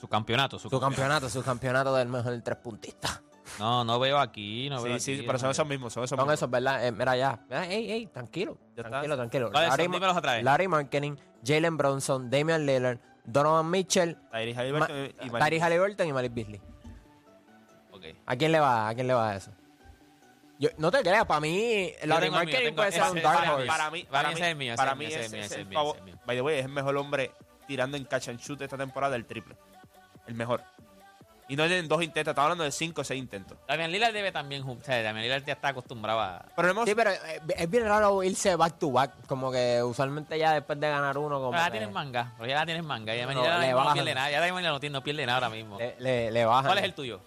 su 0.00 0.06
campeonato. 0.08 0.58
Su, 0.58 0.68
su 0.68 0.78
campeonato, 0.80 1.28
su 1.28 1.42
campeonato 1.42 1.94
del 1.94 2.08
mejor 2.08 2.40
tres 2.44 2.58
puntista. 2.58 3.20
No, 3.58 3.82
no 3.84 3.98
veo 3.98 4.18
aquí, 4.18 4.68
no 4.68 4.78
Sí, 4.78 4.84
veo 4.88 4.98
sí, 5.00 5.14
aquí, 5.14 5.22
pero 5.26 5.38
son 5.38 5.50
esos 5.50 5.66
mismos, 5.66 5.92
son 5.92 6.04
esos 6.04 6.10
Son 6.16 6.18
mismos. 6.18 6.34
esos, 6.34 6.50
¿verdad? 6.50 6.86
Eh, 6.86 6.92
mira 6.92 7.16
ya. 7.16 7.40
Ey, 7.50 7.90
ey, 7.90 8.06
tranquilo. 8.06 8.58
Ya 8.76 8.82
está. 8.82 8.90
tranquilo, 8.90 9.16
tranquilo. 9.16 9.50
¿Cuáles 9.50 9.74
son? 9.74 10.00
Larry. 10.22 10.42
Larry 10.42 10.68
Marketing, 10.68 11.16
Jalen 11.44 11.76
Bronson, 11.78 12.30
Damian 12.30 12.66
Lillard, 12.66 12.98
Donovan 13.24 13.68
Mitchell, 13.70 14.16
Tyrese 14.30 14.58
Halliburton 14.60 14.96
y 15.22 15.30
Malik. 15.30 15.44
Tyrese 15.46 15.64
Halliburton 15.64 16.06
y 16.06 16.12
Malik 16.12 16.34
Beasley. 16.34 16.60
Ok. 17.92 18.04
¿A 18.26 18.36
quién 18.36 18.52
le 18.52 18.60
va? 18.60 18.88
¿A 18.88 18.94
quién 18.94 19.06
le 19.08 19.14
va 19.14 19.34
eso? 19.34 19.50
Yo, 20.58 20.70
no 20.76 20.90
te 20.90 21.00
creas, 21.02 21.24
para 21.24 21.40
mí, 21.40 21.92
mío, 22.02 22.32
Marketing 22.32 22.74
puede 22.74 22.90
ser 22.92 23.02
un 23.04 23.22
dark 23.22 23.52
horse. 23.54 23.66
Para 23.66 23.90
mí, 23.90 24.04
Para 24.10 24.28
mí 24.30 24.34
es 24.34 24.40
el 24.40 24.56
mío, 24.56 24.72
ese 24.74 24.76
para 24.76 24.94
mí 24.94 25.04
es 25.06 25.52
el. 25.52 25.66
By 26.26 26.36
the 26.36 26.42
way, 26.42 26.58
es 26.58 26.64
el 26.64 26.72
mejor 26.72 26.96
hombre 26.96 27.30
tirando 27.66 27.96
en 27.96 28.04
catch 28.04 28.28
and 28.28 28.40
shoot 28.40 28.60
esta 28.62 28.76
temporada 28.76 29.12
del 29.12 29.24
triple. 29.24 29.54
El 30.26 30.34
mejor. 30.34 30.62
Y 31.50 31.56
no 31.56 31.64
en 31.64 31.88
dos 31.88 32.02
intentos, 32.02 32.32
estamos 32.32 32.44
hablando 32.46 32.64
de 32.64 32.72
cinco 32.72 33.00
o 33.00 33.04
seis 33.04 33.18
intentos. 33.18 33.56
Damian 33.66 33.90
Lillard 33.90 34.12
debe 34.12 34.30
también, 34.32 34.62
o 34.64 34.76
sea, 34.82 35.02
Damian 35.02 35.22
Lillard 35.22 35.44
ya 35.46 35.54
está 35.54 35.68
acostumbrado 35.68 36.20
a... 36.20 36.44
Pero 36.54 36.68
hemos, 36.68 36.86
Sí, 36.86 36.94
pero 36.94 37.10
eh, 37.10 37.40
es 37.56 37.70
bien 37.70 37.86
raro 37.86 38.22
irse 38.22 38.54
back 38.54 38.78
to 38.78 38.90
back. 38.92 39.12
Como 39.26 39.50
que 39.50 39.82
usualmente 39.82 40.38
ya 40.38 40.52
después 40.52 40.78
de 40.78 40.90
ganar 40.90 41.16
uno, 41.16 41.38
como 41.38 41.52
Pero 41.52 41.62
ya 41.62 41.66
que 41.70 41.78
tienes 41.78 41.90
manga, 41.90 42.34
pero 42.36 42.50
ya 42.50 42.56
la 42.56 42.66
tienes 42.66 42.84
manga. 42.84 43.14
Ya 43.14 43.22
No, 43.26 43.42
Damian 43.42 43.60
le 43.60 43.72
no 43.72 43.92
pierde 43.94 44.14
nada, 44.14 44.30
ya 44.30 44.40
Damian 44.40 44.56
Lillard 44.58 44.72
no, 44.74 44.80
tiene- 44.80 44.92
no 44.92 45.02
pierde 45.02 45.24
nada 45.24 45.38
ahora 45.38 45.48
mismo. 45.48 45.78
le, 45.78 45.96
le, 46.00 46.30
le 46.30 46.44
bajan. 46.44 46.66
¿Cuál 46.66 46.78
es 46.78 46.84
el 46.84 46.92
tuyo? 46.94 47.20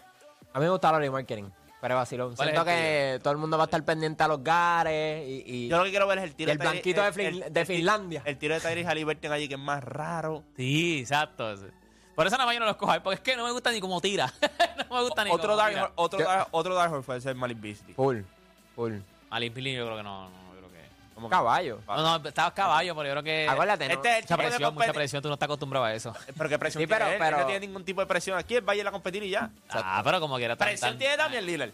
A 0.53 0.59
mí 0.59 0.65
me 0.65 0.71
gusta 0.71 0.91
Larry 0.91 1.09
Marketing. 1.09 1.49
Pero 1.81 1.95
vacilón. 1.95 2.35
¿Cuál 2.35 2.49
es 2.49 2.53
Siento 2.53 2.69
el 2.69 2.77
que 2.77 3.19
todo 3.23 3.31
el 3.33 3.39
mundo 3.39 3.57
va 3.57 3.63
a 3.63 3.65
estar 3.65 3.83
pendiente 3.83 4.23
a 4.23 4.27
los 4.27 4.43
gares 4.43 5.27
y, 5.27 5.43
y- 5.45 5.67
yo 5.67 5.77
lo 5.79 5.83
que 5.83 5.89
quiero 5.89 6.05
ver 6.07 6.19
es 6.19 6.23
el 6.25 6.35
tiro 6.35 6.51
el 6.51 6.57
de 6.59 6.63
Tyrese- 6.63 6.71
blanquito 6.71 7.01
de, 7.49 7.65
Fin- 7.65 7.65
Finlandia. 7.65 8.21
El 8.23 8.37
tiro 8.37 8.53
de 8.53 8.61
Tyrese 8.61 8.87
Halliburton 8.87 9.31
allí 9.31 9.47
que 9.47 9.55
es 9.55 9.59
más 9.59 9.83
raro. 9.83 10.43
Sí, 10.55 10.99
exacto. 10.99 11.55
Por 12.15 12.27
eso 12.27 12.35
nada 12.37 12.45
más 12.45 12.53
yo 12.53 12.59
no 12.59 12.67
los 12.67 12.75
cojo, 12.75 12.93
porque 13.01 13.15
es 13.15 13.19
que 13.21 13.35
no 13.35 13.43
me 13.45 13.51
gusta 13.51 13.71
ni 13.71 13.79
cómo 13.79 13.99
tira. 13.99 14.31
no 14.89 14.95
me 14.95 15.01
gusta 15.01 15.23
ni 15.23 15.31
Otro 15.31 15.47
cómo 15.49 15.55
dark, 15.57 15.69
tira. 15.73 15.81
horse- 15.85 15.93
otro, 15.95 16.19
Yo- 16.19 16.25
dark, 16.25 16.47
otro 16.51 16.75
dark 16.75 16.93
horse 16.93 17.05
puede 17.05 17.21
ser 17.21 17.35
Malik 17.35 17.59
Beasley. 17.59 17.93
Full. 17.95 18.19
Full. 18.75 18.93
Malin 19.31 19.53
Pili 19.53 19.73
yo 19.73 19.85
creo 19.85 19.97
que 19.97 20.03
no. 20.03 20.29
Como 21.21 21.29
Caballo. 21.29 21.79
No, 21.87 22.19
no, 22.19 22.27
estabas 22.27 22.53
caballo, 22.53 22.95
pero 22.95 23.07
yo 23.07 23.11
creo 23.13 23.23
que... 23.23 23.47
Acuérdate, 23.47 23.87
¿no? 23.87 23.93
Este 23.93 24.17
es 24.19 24.23
Mucha 24.23 24.37
presión, 24.37 24.73
mucha 24.73 24.93
presión, 24.93 25.21
tú 25.21 25.27
no 25.27 25.35
estás 25.35 25.47
acostumbrado 25.47 25.85
a 25.85 25.93
eso. 25.93 26.13
Pero 26.37 26.49
qué 26.49 26.57
presión 26.59 26.81
Sí, 26.81 26.87
pero- 26.87 27.05
tiene? 27.05 27.13
Él 27.15 27.19
pero- 27.19 27.37
no 27.39 27.45
tiene 27.45 27.67
ningún 27.67 27.83
tipo 27.85 28.01
de 28.01 28.07
presión. 28.07 28.37
Aquí 28.37 28.55
él 28.55 28.67
va 28.67 28.73
a 28.73 28.75
ir 28.75 28.87
a 28.87 28.91
competir 28.91 29.23
y 29.23 29.29
ya. 29.29 29.49
Ah, 29.69 30.01
pero 30.03 30.19
como 30.19 30.37
quiera 30.37 30.55
Presión 30.55 30.91
tan- 30.91 30.97
tiene 30.99 31.17
Damian 31.17 31.45
Lillard. 31.45 31.71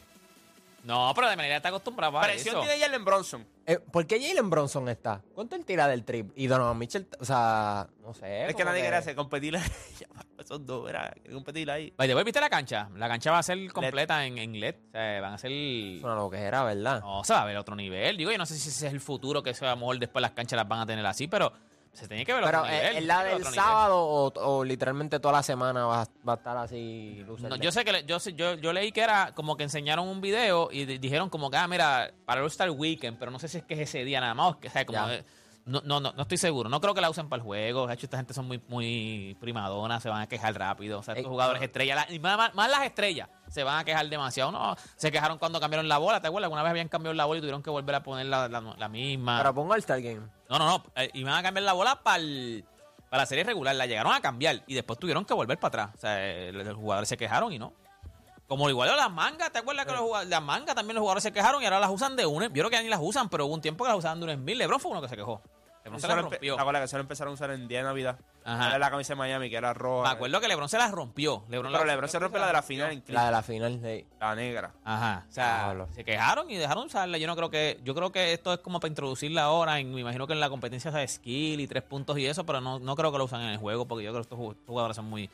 No, 0.88 1.12
pero 1.14 1.30
de 1.30 1.36
manera 1.36 1.58
está 1.58 1.68
acostumbrado 1.68 2.18
a 2.18 2.22
Presión 2.22 2.56
eso. 2.56 2.66
tiene 2.66 2.80
Jalen 2.80 3.04
Bronson. 3.04 3.46
Eh, 3.66 3.78
¿Por 3.78 4.08
qué 4.08 4.26
Jalen 4.26 4.50
Bronson 4.50 4.88
está? 4.88 5.22
¿Cuánto 5.36 5.58
él 5.58 5.66
tira 5.66 5.86
del 5.86 6.06
trip? 6.06 6.32
Y 6.34 6.48
Donovan 6.48 6.78
Mitchell, 6.78 7.06
o 7.20 7.26
sea, 7.26 7.90
no 8.02 8.14
sé. 8.14 8.48
Es 8.48 8.56
que 8.56 8.64
nadie 8.64 8.80
quiere 8.80 8.96
hacer 8.96 9.14
competir. 9.14 9.58
Esos 10.40 10.66
dos, 10.66 10.86
¿verdad? 10.86 11.12
Quieren 11.16 11.34
competir 11.34 11.70
ahí. 11.70 11.94
Way, 12.00 12.24
¿viste 12.24 12.40
la 12.40 12.50
cancha? 12.50 12.90
La 12.96 13.10
cancha 13.10 13.32
va 13.34 13.40
a 13.40 13.44
ser 13.44 13.70
completa 13.74 14.26
en, 14.26 14.38
en 14.38 14.58
LED. 14.58 14.76
O 14.88 14.92
sea, 14.94 15.20
van 15.20 15.34
a 15.34 15.38
ser... 15.38 15.52
Es 15.52 16.02
una 16.02 16.16
loquera, 16.16 16.64
¿verdad? 16.64 17.02
No, 17.02 17.22
se 17.26 17.34
va 17.34 17.42
a 17.42 17.46
ver 17.46 17.58
otro 17.58 17.76
nivel. 17.76 18.16
Digo, 18.16 18.32
yo 18.32 18.38
no 18.38 18.46
sé 18.46 18.56
si 18.56 18.70
ese 18.70 18.88
es 18.88 18.94
el 18.94 19.02
futuro, 19.02 19.44
que 19.44 19.50
eso 19.50 19.68
a 19.68 19.72
lo 19.72 19.76
mejor 19.76 20.00
después 20.00 20.22
las 20.22 20.32
canchas 20.32 20.56
las 20.56 20.70
van 20.70 20.80
a 20.80 20.86
tener 20.86 21.06
así, 21.06 21.28
pero 21.28 21.52
se 21.94 22.08
tiene 22.08 22.26
que 22.26 22.34
ver 22.34 22.44
Pero 22.44 22.60
otro 22.60 22.70
¿es 22.72 22.78
nivel. 22.82 22.98
es 22.98 23.06
la 23.06 23.24
del 23.24 23.44
sábado 23.46 23.98
o, 24.00 24.32
o 24.36 24.64
literalmente 24.64 25.20
toda 25.20 25.34
la 25.34 25.44
semana 25.44 25.86
va, 25.86 26.02
a- 26.04 26.08
va 26.28 26.34
a 26.34 26.36
estar 26.36 26.58
así 26.58 27.24
No, 27.40 27.56
yo 27.56 27.72
sé 27.72 27.84
que 27.84 27.92
le- 27.92 28.06
yo, 28.06 28.20
sé- 28.20 28.34
yo, 28.34 28.54
yo 28.56 28.72
leí 28.74 28.92
que 28.92 29.02
era 29.02 29.34
como 29.34 29.58
que 29.58 29.64
enseñaron 29.64 30.08
un 30.08 30.22
video 30.22 30.70
y 30.72 30.86
di- 30.86 30.98
dijeron 30.98 31.30
como 31.30 31.50
que, 31.50 31.58
ah, 31.58 31.68
mira, 31.68 32.12
para 32.26 32.40
el 32.40 32.44
All-Star 32.46 32.70
Weekend, 32.70 33.18
pero 33.18 33.32
no 33.32 33.40
sé 33.40 33.48
si 33.48 33.58
es 33.60 33.64
que 33.64 33.74
es 33.76 33.80
ese 33.82 34.04
día 34.04 34.20
nada 34.22 34.34
más. 34.34 34.54
o 34.54 34.60
que, 34.60 34.68
o 34.68 34.72
sea, 34.72 34.86
como, 34.86 35.10
eh, 35.10 35.24
no, 35.66 35.82
no, 35.84 36.00
no, 36.00 36.14
no 36.14 36.22
estoy 36.22 36.38
seguro. 36.38 36.70
No 36.70 36.80
creo 36.80 36.94
que 36.94 37.02
la 37.02 37.10
usen 37.10 37.28
para 37.28 37.42
el 37.42 37.44
juego. 37.46 37.88
De 37.88 37.94
hecho, 37.94 38.06
esta 38.06 38.16
gente 38.16 38.34
son 38.34 38.48
muy, 38.48 38.62
muy 38.70 39.36
primadonas, 39.42 40.02
se 40.02 40.08
van 40.08 40.22
a 40.22 40.28
quejar 40.28 40.58
rápido. 40.58 41.00
O 41.00 41.04
sea, 41.04 41.14
estos 41.14 41.26
Ey, 41.26 41.30
jugadores 41.30 41.60
no. 41.60 41.66
estrellas, 41.66 42.08
la- 42.08 42.16
y 42.16 42.20
más, 42.20 42.38
más- 42.38 42.56
más 42.56 42.70
las 42.72 42.84
estrellas, 42.86 43.28
se 43.50 43.64
van 43.64 43.80
a 43.80 43.84
quejar 43.84 44.08
demasiado. 44.08 44.52
No, 44.54 44.78
se 44.96 45.12
quejaron 45.12 45.38
cuando 45.38 45.60
cambiaron 45.60 45.90
la 45.90 45.98
bola, 45.98 46.22
¿te 46.22 46.28
acuerdas? 46.28 46.46
Alguna 46.46 46.64
vez 46.64 46.70
habían 46.70 46.88
cambiado 46.88 47.14
la 47.16 47.26
bola 47.26 47.40
y 47.40 47.42
tuvieron 47.42 47.62
que 47.64 47.70
volver 47.70 47.96
a 47.96 48.04
poner 48.04 48.28
la, 48.28 48.48
la- 48.48 48.62
la 48.78 48.88
misma. 48.88 49.40
Pero 49.40 49.54
pongo 49.54 49.74
el 49.74 49.80
Star 49.80 50.02
Game. 50.02 50.22
No, 50.50 50.60
no, 50.60 50.66
no. 50.66 50.84
eh, 50.96 51.10
iban 51.14 51.34
a 51.34 51.44
cambiar 51.44 51.64
la 51.64 51.74
bola 51.74 52.02
para 52.02 52.24
para 53.10 53.24
la 53.24 53.26
serie 53.26 53.44
regular. 53.44 53.76
La 53.76 53.86
llegaron 53.86 54.14
a 54.14 54.22
cambiar 54.22 54.64
y 54.68 54.74
después 54.74 55.00
tuvieron 55.00 55.26
que 55.26 55.34
volver 55.34 55.58
para 55.60 55.84
atrás. 55.84 55.96
O 55.96 56.00
sea, 56.00 56.26
eh, 56.26 56.52
los 56.52 56.76
jugadores 56.76 57.10
se 57.10 57.18
quejaron 57.18 57.52
y 57.54 57.60
no. 57.60 57.74
Como 58.48 58.70
igual 58.70 58.96
las 58.96 59.12
mangas, 59.12 59.52
¿te 59.52 59.60
acuerdas 59.60 59.86
que 59.86 59.92
los 59.92 60.26
las 60.26 60.42
mangas 60.42 60.74
también 60.74 60.96
los 60.96 61.02
jugadores 61.02 61.24
se 61.24 61.34
quejaron 61.34 61.62
y 61.62 61.66
ahora 61.66 61.82
las 61.82 61.90
usan 61.90 62.16
de 62.16 62.26
una? 62.26 62.48
Yo 62.48 62.54
creo 62.54 62.70
que 62.70 62.78
ya 62.78 62.82
ni 62.82 62.88
las 62.88 63.02
usan, 63.02 63.28
pero 63.28 63.46
hubo 63.46 63.54
un 63.54 63.62
tiempo 63.62 63.84
que 63.84 63.90
las 63.90 63.98
usaban 63.98 64.22
de 64.22 64.32
en 64.32 64.44
mil. 64.44 64.58
Lebron 64.58 64.80
fue 64.80 64.92
uno 64.92 65.02
que 65.02 65.10
se 65.10 65.18
quejó. 65.18 65.42
Lebron 65.90 66.02
se 66.02 66.08
empe- 66.08 66.22
rompió. 66.32 66.56
¿Te 66.56 66.62
acuerdas 66.62 66.82
que 66.84 66.88
se 66.88 66.96
lo 66.98 67.02
empezaron 67.02 67.32
a 67.32 67.34
usar 67.34 67.52
en 67.52 67.68
día 67.68 67.80
de 67.80 67.84
Navidad? 67.86 68.20
Ajá. 68.46 68.68
Era 68.70 68.80
la 68.80 68.90
camisa 68.92 69.14
de 69.14 69.18
Miami, 69.18 69.50
que 69.50 69.56
era 69.58 69.74
roja. 69.74 70.08
Me 70.10 70.16
acuerdo 70.16 70.40
que 70.40 70.48
Lebron 70.48 70.70
se 70.70 70.78
las 70.78 70.92
rompió. 70.92 71.44
Lebron 71.50 71.72
Pero 71.72 71.84
la- 71.86 71.92
LeBron 71.94 72.10
se 72.10 72.20
rompe 72.20 72.40
la 72.40 72.48
de 72.48 72.54
la 72.54 72.62
final 72.62 72.92
en 72.92 73.04
La 73.08 73.26
de 73.26 73.32
la 73.32 73.42
final. 73.44 73.80
sí. 73.84 74.06
la 74.20 74.36
negra. 74.36 74.72
Ajá. 74.86 75.26
O 75.28 75.32
sea, 75.32 75.64
Diablo. 75.66 75.88
se 75.94 76.04
quejaron 76.06 76.50
y 76.50 76.56
dejaron 76.56 76.86
usarla. 76.86 77.18
Yo 77.18 77.28
no 77.28 77.36
creo 77.36 77.50
que, 77.50 77.80
yo 77.84 77.94
creo 77.94 78.12
que 78.12 78.32
esto 78.34 78.54
es 78.54 78.60
como 78.60 78.80
para 78.80 78.90
introducirla 78.90 79.44
ahora. 79.44 79.80
En, 79.80 79.94
me 79.94 80.02
imagino 80.02 80.28
que 80.28 80.34
en 80.34 80.40
la 80.40 80.50
competencia 80.50 80.92
de 80.92 81.08
skill 81.08 81.60
y 81.60 81.68
tres 81.68 81.84
puntos 81.84 82.18
y 82.18 82.26
eso, 82.26 82.46
pero 82.46 82.62
no, 82.62 82.80
no 82.80 82.96
creo 82.96 83.12
que 83.12 83.18
lo 83.18 83.26
usan 83.26 83.42
en 83.42 83.50
el 83.50 83.58
juego, 83.58 83.86
porque 83.86 84.06
yo 84.06 84.12
creo 84.12 84.22
que 84.24 84.34
estos 84.34 84.40
ju- 84.40 84.56
jugadores 84.66 84.96
son 84.96 85.06
muy, 85.06 85.30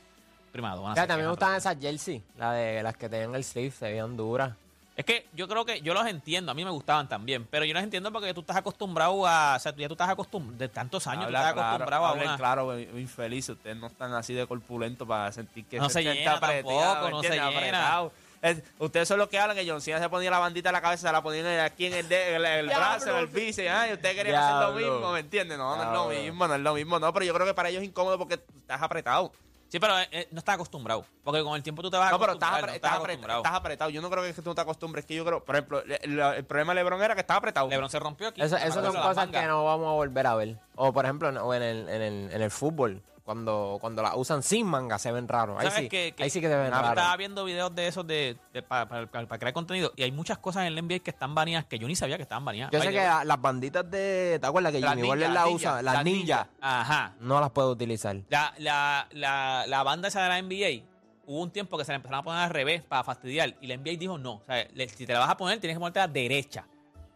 prima 0.52 0.76
donna. 0.76 0.94
Fíjate, 0.94 1.08
se 1.08 1.14
a 1.14 1.18
mí 1.18 1.24
me 1.24 1.30
gustaban 1.30 1.56
esas 1.58 1.78
jerseys, 1.80 2.22
la 2.38 2.54
de 2.54 2.82
las 2.84 2.96
que 2.98 3.10
tenían 3.10 3.34
el 3.36 3.44
sleeve, 3.44 3.72
se 3.72 3.86
veían 3.86 4.16
duras. 4.18 4.54
Es 4.96 5.06
que 5.06 5.26
yo 5.34 5.48
creo 5.48 5.66
que 5.66 5.82
yo 5.82 5.94
los 5.96 6.06
entiendo, 6.06 6.52
a 6.52 6.56
mí 6.56 6.64
me 6.64 6.70
gustaban 6.70 7.10
también, 7.10 7.48
pero 7.50 7.66
yo 7.66 7.74
los 7.74 7.82
entiendo 7.82 8.12
porque 8.12 8.32
tú 8.34 8.42
estás 8.42 8.58
acostumbrado 8.58 9.26
a, 9.26 9.56
o 9.56 9.60
sea, 9.60 9.74
tú 9.74 9.80
ya 9.82 9.88
tú 9.88 9.96
estás 9.96 10.10
acostumbrado, 10.10 10.58
de 10.60 10.70
tantos 10.70 11.08
años, 11.08 11.24
tú 11.26 11.30
estás 11.30 11.54
claro, 11.54 11.68
acostumbrado 11.68 12.06
a 12.06 12.10
hablen 12.10 12.28
una... 12.28 12.38
claro, 12.38 12.80
infeliz. 12.80 13.50
Ustedes 13.50 13.76
no 13.76 13.88
están 13.88 14.14
así 14.14 14.36
de 14.36 14.46
corpulento 14.46 15.08
para 15.08 15.32
sentir 15.32 15.66
que 15.66 15.80
No 15.80 15.90
se 15.90 16.02
está 16.02 16.14
llena 16.14 16.34
apretado, 16.34 16.80
tampoco, 16.94 17.10
no 17.10 17.24
se 17.24 17.30
llena. 17.30 18.10
Es- 18.44 18.62
ustedes 18.78 19.08
son 19.08 19.18
los 19.20 19.30
que 19.30 19.40
hablan 19.40 19.56
que 19.56 19.68
John 19.68 19.80
Cena 19.82 20.00
se 20.00 20.10
ponía 20.10 20.30
la 20.30 20.38
bandita 20.38 20.70
en 20.70 20.74
la 20.74 20.82
cabeza, 20.82 21.08
se 21.08 21.14
la 21.14 21.24
ponían 21.24 21.48
aquí 21.62 21.86
en 21.86 21.94
el, 21.94 22.10
de- 22.10 22.36
el, 22.36 22.46
el 22.46 22.66
brazo, 22.68 23.10
en 23.12 23.18
el 23.18 23.28
bíceps. 23.28 23.72
Ay, 23.72 23.94
ustedes 23.94 24.16
querían 24.16 24.36
hacer 24.44 24.68
lo 24.70 24.74
mismo, 24.76 25.12
¿me 25.14 25.20
entiendes? 25.22 25.58
No, 25.58 25.76
no 25.78 25.84
es 25.84 25.90
lo 25.92 26.08
mismo, 26.24 26.48
no 26.48 26.54
es 26.56 26.62
lo 26.62 26.74
mismo. 26.76 27.00
No, 27.00 27.12
pero 27.14 27.26
yo 27.26 27.34
creo 27.34 27.48
que 27.48 27.54
para 27.54 27.70
ellos 27.70 27.82
es 27.82 27.88
incómodo 27.88 28.18
porque 28.20 28.36
estás 28.36 28.82
apretado. 28.82 29.32
Sí, 29.74 29.80
pero 29.80 29.98
eh, 29.98 30.08
eh, 30.12 30.28
no 30.30 30.38
estás 30.38 30.54
acostumbrado, 30.54 31.04
porque 31.24 31.42
con 31.42 31.56
el 31.56 31.64
tiempo 31.64 31.82
tú 31.82 31.90
te 31.90 31.98
vas 31.98 32.10
a 32.10 32.12
No, 32.12 32.20
pero 32.20 32.34
estás, 32.34 32.52
apre- 32.62 32.68
no 32.68 32.74
estás, 32.74 32.92
apre- 32.92 32.96
acostumbrado. 33.06 33.40
estás 33.40 33.56
apretado. 33.56 33.90
Yo 33.90 34.04
no 34.04 34.10
creo 34.12 34.22
que 34.22 34.30
es 34.30 34.36
que 34.36 34.44
tú 34.44 34.52
no 34.52 34.54
te 34.54 34.62
acostumbres. 34.62 35.02
Es 35.02 35.08
que 35.08 35.16
yo 35.16 35.26
creo, 35.26 35.44
por 35.44 35.56
ejemplo, 35.56 35.84
le- 35.84 36.00
la- 36.10 36.36
el 36.36 36.46
problema 36.46 36.74
de 36.74 36.76
LeBron 36.76 37.02
era 37.02 37.16
que 37.16 37.22
estaba 37.22 37.40
apretado. 37.40 37.68
LeBron 37.70 37.90
se 37.90 37.98
rompió 37.98 38.28
aquí. 38.28 38.40
Eso, 38.40 38.56
son 38.72 38.94
cosas 38.96 39.30
que 39.30 39.42
no 39.48 39.66
vamos 39.66 39.88
a 39.88 39.94
volver 39.94 40.28
a 40.28 40.36
ver. 40.36 40.60
O 40.76 40.94
por 40.94 41.06
ejemplo, 41.06 41.30
en, 41.30 41.38
o 41.38 41.52
en, 41.56 41.64
el, 41.64 41.90
en, 41.90 42.02
el, 42.04 42.32
en 42.34 42.42
el 42.44 42.52
fútbol, 42.52 43.02
cuando, 43.24 43.78
cuando 43.80 44.02
la 44.02 44.16
usan 44.16 44.44
sin 44.44 44.66
manga, 44.68 45.00
se 45.00 45.12
ven 45.12 45.28
raros. 45.28 45.58
Ahí 45.60 45.68
¿Sabes 45.68 45.84
sí, 45.84 45.90
que- 45.90 46.14
que- 46.16 46.24
ahí 46.24 46.30
sí 46.30 46.42
que 46.42 46.48
se 46.48 46.56
ven 46.56 46.72
Yo 46.72 46.76
estaba 46.76 46.94
raros. 46.94 47.18
viendo 47.18 47.46
videos 47.46 47.74
de 47.74 47.88
esos 47.88 48.06
de, 48.06 48.38
para 48.68 49.08
crear 49.08 49.54
contenido 49.54 49.94
y 49.96 50.04
hay 50.04 50.12
muchas 50.12 50.38
cosas 50.40 50.62
en 50.64 50.68
el 50.68 50.78
NBA 50.86 51.00
que 51.00 51.12
están 51.12 51.34
baneadas 51.34 51.66
que 51.66 51.80
yo 51.80 51.88
ni 51.88 51.96
sabía 51.96 52.18
que 52.18 52.24
estaban 52.24 52.44
baneadas. 52.44 52.72
Yo 52.74 52.82
sé 52.82 52.92
que 52.92 53.02
las 53.26 53.42
banditas 53.42 53.90
de... 53.90 54.38
¿Te 54.42 54.48
acuerdas 54.48 54.72
que 54.74 54.80
Las 54.82 54.96
Jimmy 54.96 55.08
Butler 55.08 55.30
las 55.30 55.46
la 55.46 55.48
usa? 55.48 55.82
Las, 55.82 55.96
las 55.96 56.04
ninjas. 56.04 56.48
Ajá. 56.60 57.14
No 57.22 57.40
las 57.40 57.52
puedo 57.52 57.72
utilizar. 57.72 58.18
La, 58.30 58.54
la, 58.58 59.08
la, 59.12 59.66
la 59.68 59.84
banda 59.84 60.10
esa 60.10 60.22
de 60.24 60.30
la 60.30 60.42
NBA, 60.42 60.84
hubo 61.26 61.42
un 61.42 61.52
tiempo 61.52 61.78
que 61.78 61.86
se 61.86 61.92
la 61.94 61.96
empezaron 61.98 62.20
a 62.20 62.24
poner 62.24 62.42
al 62.42 62.50
revés 62.50 62.82
para 62.84 63.04
fastidiar. 63.06 63.56
Y 63.62 63.68
la 63.68 63.76
NBA 63.78 63.98
dijo 63.98 64.18
no. 64.18 64.34
O 64.34 64.44
sea, 64.46 64.68
si 64.96 65.06
te 65.06 65.14
la 65.14 65.20
vas 65.20 65.30
a 65.30 65.38
poner, 65.38 65.60
tienes 65.62 65.76
que 65.78 65.80
ponerte 65.80 66.00
a 66.02 66.08
la 66.08 66.14
derecha. 66.14 66.66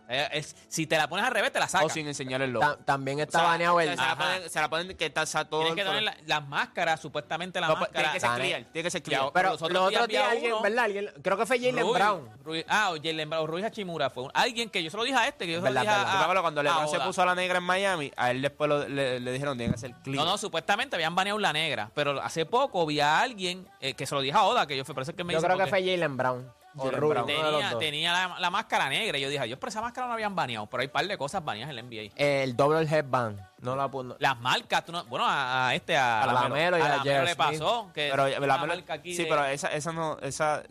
O 0.08 0.10
sea, 0.10 0.26
es- 0.28 0.56
si 0.70 0.88
te 0.88 0.96
la 0.98 1.10
pones 1.10 1.26
al 1.26 1.32
revés, 1.34 1.52
te 1.52 1.60
la 1.60 1.66
O 1.66 1.70
sacas. 1.70 1.92
sin 1.92 2.08
enseñar 2.08 2.42
el 2.42 2.52
logo. 2.54 2.66
Ta- 2.66 2.78
también 2.78 3.20
O 3.20 3.24
está 3.24 3.40
sea, 3.40 3.48
baneado 3.50 3.76
o 3.76 3.80
el... 3.82 3.90
se, 3.90 3.96
la 3.98 4.16
ponen, 4.18 4.50
se 4.50 4.60
la 4.62 4.70
ponen 4.70 4.98
que 4.98 5.06
está 5.08 5.24
está 5.24 5.44
todo 5.46 5.60
Tienes 5.62 5.76
que 5.76 5.82
el 5.82 5.88
poner 5.88 6.04
color. 6.06 6.16
la- 6.28 6.40
las 6.40 6.48
máscaras, 6.48 7.02
supuestamente 7.02 7.60
la 7.60 7.68
No, 7.68 7.74
pues, 7.74 7.82
máscara. 7.90 8.04
tiene 8.04 8.14
que 8.14 8.20
ser 8.22 8.30
Dale. 8.30 8.44
clear, 8.46 8.64
tiene 8.72 8.84
que 8.84 8.92
ser 8.92 9.04
clear. 9.04 9.30
Pero 9.34 9.50
los 9.50 9.62
otros 9.62 9.74
los 9.74 9.90
días 9.90 10.02
otros 10.02 10.08
días 10.10 10.24
había 10.24 10.32
alguien, 10.34 10.54
uno- 10.54 10.62
¿verdad? 10.62 10.86
Alguien- 10.86 11.12
creo 11.22 11.38
que 11.38 11.46
fue 11.46 11.60
Jalen 11.60 11.92
Brown. 11.94 12.30
Rui- 12.46 12.66
ah, 12.70 12.92
o 12.92 12.96
Jalen 12.96 13.30
Brown, 13.30 13.48
Ruiz 13.48 13.66
Hachimura 13.66 14.10
fue 14.10 14.24
un- 14.24 14.32
alguien 14.34 14.70
que 14.70 14.82
yo 14.82 14.90
se 14.90 14.96
lo 14.98 15.04
dije 15.04 15.18
a 15.18 15.28
este, 15.28 15.46
que 15.46 15.52
yo 15.52 15.58
se 15.60 15.68
lo 15.68 15.74
Verdad, 15.74 15.82
dije 15.82 15.94
a- 15.94 15.98
verdad. 16.28 16.42
Cuando 16.42 16.62
a 16.62 16.64
LeBron 16.64 16.88
se 16.90 16.98
Oda. 16.98 17.06
puso 17.06 17.22
a 17.22 17.26
la 17.26 17.36
negra 17.36 17.58
en 17.58 17.64
Miami, 17.66 18.12
a 18.16 18.32
él 18.32 18.42
después 18.42 18.70
lo- 18.70 18.88
le, 18.88 19.20
le 19.20 19.32
dijeron 19.34 19.58
tiene 19.58 19.74
que 19.74 19.80
ser 19.80 19.92
clear. 20.04 20.24
No, 20.24 20.32
no, 20.32 20.38
supuestamente 20.38 20.96
habían 20.96 21.16
baneado 21.16 21.38
la 21.40 21.52
negra, 21.52 21.92
pero 21.94 22.22
hace 22.22 22.46
poco 22.46 22.86
vi 22.86 23.02
a 23.02 23.20
alguien 23.20 23.68
eh, 23.82 23.94
que 23.94 24.06
se 24.06 24.16
lo 24.16 24.22
dije 24.22 24.38
a 24.38 24.44
Oda, 24.44 24.66
que 24.68 24.78
yo 24.78 24.86
fue, 24.86 24.96
parece 24.96 25.14
que 25.14 25.24
me 25.26 25.34
Yo 25.34 25.40
dice 25.40 25.48
creo 25.48 25.58
que 25.58 25.64
porque 25.66 25.82
fue 25.84 25.92
Jalen 25.92 26.16
Brown. 26.16 26.52
Brown. 26.78 27.26
tenía, 27.26 27.78
tenía 27.80 28.14
la, 28.14 28.40
la 28.40 28.50
máscara 28.50 28.90
negra 28.90 29.18
y 29.18 29.22
yo 29.22 29.30
dije, 29.30 29.50
yo, 29.50 29.60
pero 29.60 29.70
esa 29.70 29.82
máscara 29.82 30.06
no 30.06 30.10
la 30.10 30.14
habían 30.16 30.36
baneado, 30.36 30.66
pero 30.68 30.82
hay 30.82 30.88
un 30.88 30.94
par 30.94 31.08
de 31.08 31.18
cosas 31.18 31.44
baneadas 31.44 31.70
en 31.72 31.76
la 31.76 31.82
NBA. 31.84 32.14
El 32.16 32.56
double 32.56 32.84
headband. 32.88 33.40
No 33.60 33.76
la 33.76 33.90
pudo... 33.90 34.16
Las 34.20 34.40
marcas, 34.40 34.86
tú 34.86 34.92
no- 34.92 35.04
bueno, 35.06 35.26
a, 35.28 35.70
a 35.70 35.76
este, 35.76 35.98
a, 35.98 36.22
A 36.22 36.32
Lamelo 36.32 36.78
y 36.78 36.82
a 36.82 36.90
Lamelo 36.98 37.24
le 37.24 37.36
pasó, 37.36 37.90
que 37.94 38.10
Pero 38.12 38.26
una 38.26 38.40
la 38.48 38.58
Melo- 38.60 38.68
marca 38.68 38.94
aquí 38.94 39.16
sí, 39.16 39.24
de- 39.24 39.30
pero 39.30 39.46
esa, 39.46 39.70
esa 39.70 39.92
no, 39.92 40.20
esa 40.22 40.62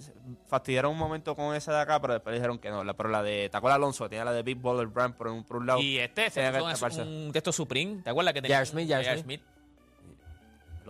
fastidiaron 0.49 0.93
un 0.93 0.99
momento 0.99 1.35
con 1.35 1.55
esa 1.57 1.73
de 1.75 1.81
acá, 1.81 2.01
pero 2.01 2.13
después 2.15 2.35
dijeron 2.35 2.59
que 2.59 2.71
no. 2.71 2.85
La, 2.85 2.95
pero 2.95 3.09
la 3.09 3.23
de 3.25 3.49
Taco 3.51 3.69
Alonso 3.69 4.09
tenía 4.09 4.25
la 4.25 4.33
de 4.33 4.43
Big 4.45 4.59
Baller 4.61 4.87
Brand 4.87 5.15
por 5.17 5.27
un, 5.29 5.43
por 5.43 5.57
un 5.57 5.67
lado. 5.67 5.81
Y 5.81 5.99
este 5.99 6.31
que 6.31 6.53
puso 6.53 7.03
un, 7.03 7.31
texto 7.33 7.53
Supreme, 7.53 8.03
¿te 8.03 8.11
acuerdas 8.11 8.35
que 8.35 8.43
tenía? 8.43 8.59
J.R. 8.59 8.67
Smith, 8.71 8.89
J.R. 8.89 9.05
J.R. 9.05 9.23
Smith. 9.23 9.43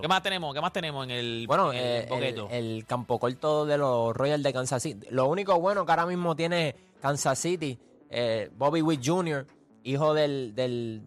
¿Qué 0.00 0.08
más 0.08 0.22
tenemos? 0.22 0.54
¿Qué 0.54 0.60
más 0.60 0.72
tenemos 0.72 1.04
en 1.04 1.10
el, 1.10 1.46
Bueno, 1.46 1.72
en 1.72 1.78
el 1.78 1.84
eh, 1.84 2.08
el, 2.50 2.50
el 2.50 2.86
campo 2.86 3.18
corto 3.18 3.64
de 3.66 3.78
los 3.78 4.14
Royals 4.16 4.42
de 4.42 4.52
Kansas 4.52 4.82
City. 4.82 5.06
Lo 5.10 5.26
único 5.28 5.58
bueno 5.60 5.84
que 5.86 5.92
ahora 5.92 6.06
mismo 6.06 6.34
tiene 6.36 6.74
Kansas 7.00 7.38
City, 7.38 7.78
eh, 8.10 8.50
Bobby 8.56 8.82
Witt 8.82 9.00
Jr., 9.04 9.46
hijo 9.84 10.14
del, 10.14 10.54
del, 10.54 11.02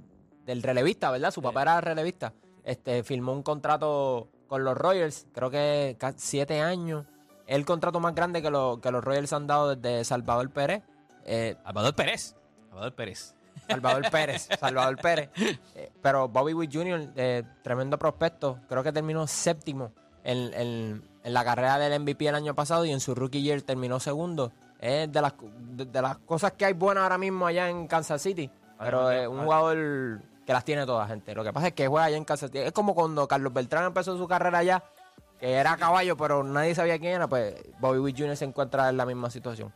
del 0.46 0.64
relevista, 0.64 1.12
¿verdad? 1.12 1.32
Su 1.32 1.42
papá 1.42 1.62
era 1.64 1.82
relevista. 1.82 2.34
Este, 2.64 3.04
firmó 3.04 3.34
un 3.34 3.44
contrato 3.44 4.30
con 4.48 4.64
los 4.64 4.78
Royals, 4.78 5.28
creo 5.34 5.50
que 5.50 5.98
siete 6.18 6.62
años. 6.62 7.06
Es 7.48 7.56
el 7.56 7.66
contrato 7.66 8.00
más 8.00 8.14
grande 8.16 8.42
que, 8.42 8.50
lo- 8.52 8.80
que 8.82 8.92
los 8.92 9.04
Royals 9.04 9.34
han 9.34 9.48
dado 9.48 9.76
desde 9.76 10.04
Salvador 10.06 10.50
Pérez. 10.52 10.84
Eh, 11.26 11.56
Salvador 11.64 11.96
Pérez. 11.96 12.36
Salvador 12.70 12.94
Pérez. 12.96 13.36
Salvador 13.70 14.10
Pérez, 14.12 14.50
Salvador 14.60 14.98
Pérez. 14.98 15.30
Eh, 15.76 15.92
pero 16.02 16.28
Bobby 16.28 16.54
Witt 16.54 16.74
Jr., 16.74 17.10
eh, 17.16 17.44
tremendo 17.62 17.98
prospecto, 18.00 18.60
creo 18.68 18.84
que 18.84 18.92
terminó 18.92 19.28
séptimo 19.28 19.92
en, 20.24 20.54
en- 20.54 21.10
en 21.24 21.34
la 21.34 21.44
carrera 21.44 21.78
del 21.78 22.00
MVP 22.02 22.28
el 22.28 22.36
año 22.36 22.56
pasado 22.56 22.86
y 22.86 22.92
en 22.92 23.00
su 23.02 23.14
rookie 23.14 23.42
year 23.42 23.62
terminó 23.62 24.00
segundo. 24.00 24.52
Es 24.80 25.12
de 25.12 25.22
las, 25.22 25.34
de, 25.60 25.86
de 25.86 26.02
las 26.02 26.18
cosas 26.20 26.54
que 26.54 26.64
hay 26.66 26.74
buenas 26.74 27.04
ahora 27.04 27.18
mismo 27.18 27.46
allá 27.46 27.70
en 27.70 27.88
Kansas 27.88 28.22
City. 28.22 28.50
Pero 28.80 29.12
es 29.12 29.28
un 29.28 29.44
jugador 29.44 30.22
que 30.46 30.54
las 30.54 30.64
tiene 30.64 30.86
todas, 30.86 31.10
gente. 31.10 31.36
Lo 31.36 31.44
que 31.44 31.52
pasa 31.52 31.68
es 31.68 31.74
que 31.74 31.88
juega 31.88 32.06
allá 32.06 32.16
en 32.18 32.24
Kansas 32.24 32.50
City. 32.50 32.60
Es 32.64 32.72
como 32.72 32.96
cuando 32.96 33.28
Carlos 33.28 33.52
Beltrán 33.54 33.84
empezó 33.86 34.18
su 34.18 34.26
carrera 34.30 34.60
allá, 34.60 34.82
que 35.38 35.52
era 35.54 35.76
caballo, 35.76 36.16
pero 36.16 36.42
nadie 36.44 36.74
sabía 36.74 36.98
quién 36.98 37.16
era. 37.16 37.28
Pues 37.28 37.56
Bobby 37.80 38.00
Witt 38.00 38.18
Jr. 38.18 38.38
se 38.38 38.46
encuentra 38.46 38.88
en 38.88 38.96
la 38.96 39.06
misma 39.06 39.30
situación. 39.30 39.74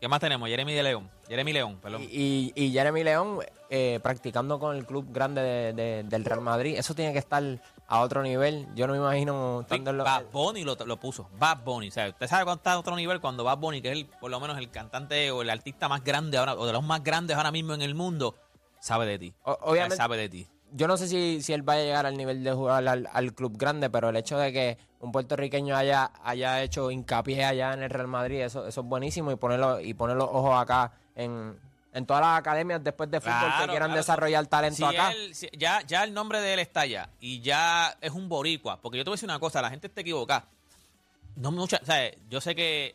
¿Qué 0.00 0.08
más 0.08 0.18
tenemos? 0.20 0.48
Jeremy 0.48 0.72
de 0.72 0.82
León. 0.82 1.10
Jeremy 1.28 1.52
León, 1.52 1.78
perdón. 1.82 2.02
Y, 2.02 2.52
y, 2.56 2.64
y 2.64 2.72
Jeremy 2.72 3.04
León 3.04 3.40
eh, 3.68 4.00
practicando 4.02 4.58
con 4.58 4.74
el 4.74 4.86
club 4.86 5.06
grande 5.12 5.42
de- 5.42 5.72
de- 5.74 6.02
del 6.04 6.24
Real 6.24 6.40
Madrid. 6.40 6.74
Eso 6.78 6.94
tiene 6.94 7.12
que 7.12 7.18
estar 7.18 7.42
a 7.86 8.00
otro 8.00 8.22
nivel. 8.22 8.66
Yo 8.74 8.86
no 8.86 8.94
me 8.94 8.98
imagino 8.98 9.60
estando 9.60 9.90
en 9.90 9.98
lo- 9.98 10.04
Bad 10.04 10.24
Bunny 10.32 10.64
lo, 10.64 10.74
lo 10.74 10.96
puso. 10.98 11.28
Bad 11.38 11.58
Bunny. 11.64 11.88
O 11.88 11.92
sea, 11.92 12.08
usted 12.08 12.26
sabe 12.28 12.44
cuánto 12.44 12.60
está 12.60 12.72
a 12.72 12.78
otro 12.78 12.96
nivel 12.96 13.20
cuando 13.20 13.44
Bad 13.44 13.58
Bunny, 13.58 13.82
que 13.82 13.88
es 13.92 13.98
el, 13.98 14.06
por 14.06 14.30
lo 14.30 14.40
menos 14.40 14.56
el 14.56 14.70
cantante 14.70 15.30
o 15.30 15.42
el 15.42 15.50
artista 15.50 15.86
más 15.88 16.02
grande 16.02 16.38
ahora, 16.38 16.54
o 16.54 16.64
de 16.66 16.72
los 16.72 16.82
más 16.82 17.04
grandes 17.04 17.36
ahora 17.36 17.50
mismo 17.52 17.74
en 17.74 17.82
el 17.82 17.94
mundo, 17.94 18.34
sabe 18.80 19.04
de 19.04 19.18
ti. 19.18 19.34
O- 19.44 19.50
O 19.52 19.54
sea, 19.58 19.68
obviamente, 19.70 19.96
sabe 19.96 20.16
de 20.16 20.28
ti. 20.30 20.48
Yo 20.72 20.86
no 20.88 20.96
sé 20.96 21.08
si, 21.08 21.42
si 21.42 21.52
él 21.52 21.68
va 21.68 21.74
a 21.74 21.76
llegar 21.76 22.06
al 22.06 22.16
nivel 22.16 22.42
de 22.44 22.52
jugar 22.52 22.86
al, 22.86 23.08
al 23.12 23.34
club 23.34 23.56
grande, 23.56 23.90
pero 23.90 24.08
el 24.10 24.16
hecho 24.16 24.38
de 24.38 24.52
que 24.52 24.78
un 25.00 25.12
puertorriqueño 25.12 25.76
haya, 25.76 26.10
haya 26.22 26.62
hecho 26.62 26.90
hincapié 26.90 27.44
allá 27.44 27.72
en 27.72 27.82
el 27.82 27.90
Real 27.90 28.06
Madrid, 28.08 28.40
eso, 28.42 28.66
eso 28.66 28.80
es 28.82 28.86
buenísimo. 28.86 29.30
Y 29.32 29.36
ponerlo, 29.36 29.80
y 29.80 29.94
poner 29.94 30.16
los 30.16 30.28
ojos 30.28 30.60
acá 30.60 30.92
en, 31.16 31.58
en 31.92 32.06
todas 32.06 32.22
las 32.22 32.38
academias 32.38 32.82
después 32.84 33.10
de 33.10 33.20
fútbol 33.20 33.50
que 33.60 33.66
quieran 33.68 33.88
claro. 33.88 33.94
desarrollar 33.94 34.46
talento 34.46 34.76
Si 34.76 34.84
acá. 34.84 35.12
él- 35.12 35.34
si- 35.34 35.48
ya, 35.56 35.82
ya 35.86 36.04
el 36.04 36.12
nombre 36.14 36.40
de 36.40 36.54
él 36.54 36.58
está 36.60 36.82
allá 36.82 37.08
y 37.20 37.40
ya 37.40 37.96
es 38.00 38.12
un 38.12 38.28
boricua. 38.28 38.78
Porque 38.80 38.98
yo 38.98 39.04
te 39.04 39.10
voy 39.10 39.14
a 39.14 39.16
decir 39.16 39.28
una 39.28 39.38
cosa, 39.40 39.62
la 39.62 39.70
gente 39.70 39.86
está 39.86 40.00
equivocada. 40.02 40.44
No 41.36 41.50
mucha, 41.50 41.78
o 41.82 41.86
sea, 41.86 42.10
yo 42.28 42.40
sé 42.40 42.54
que, 42.54 42.94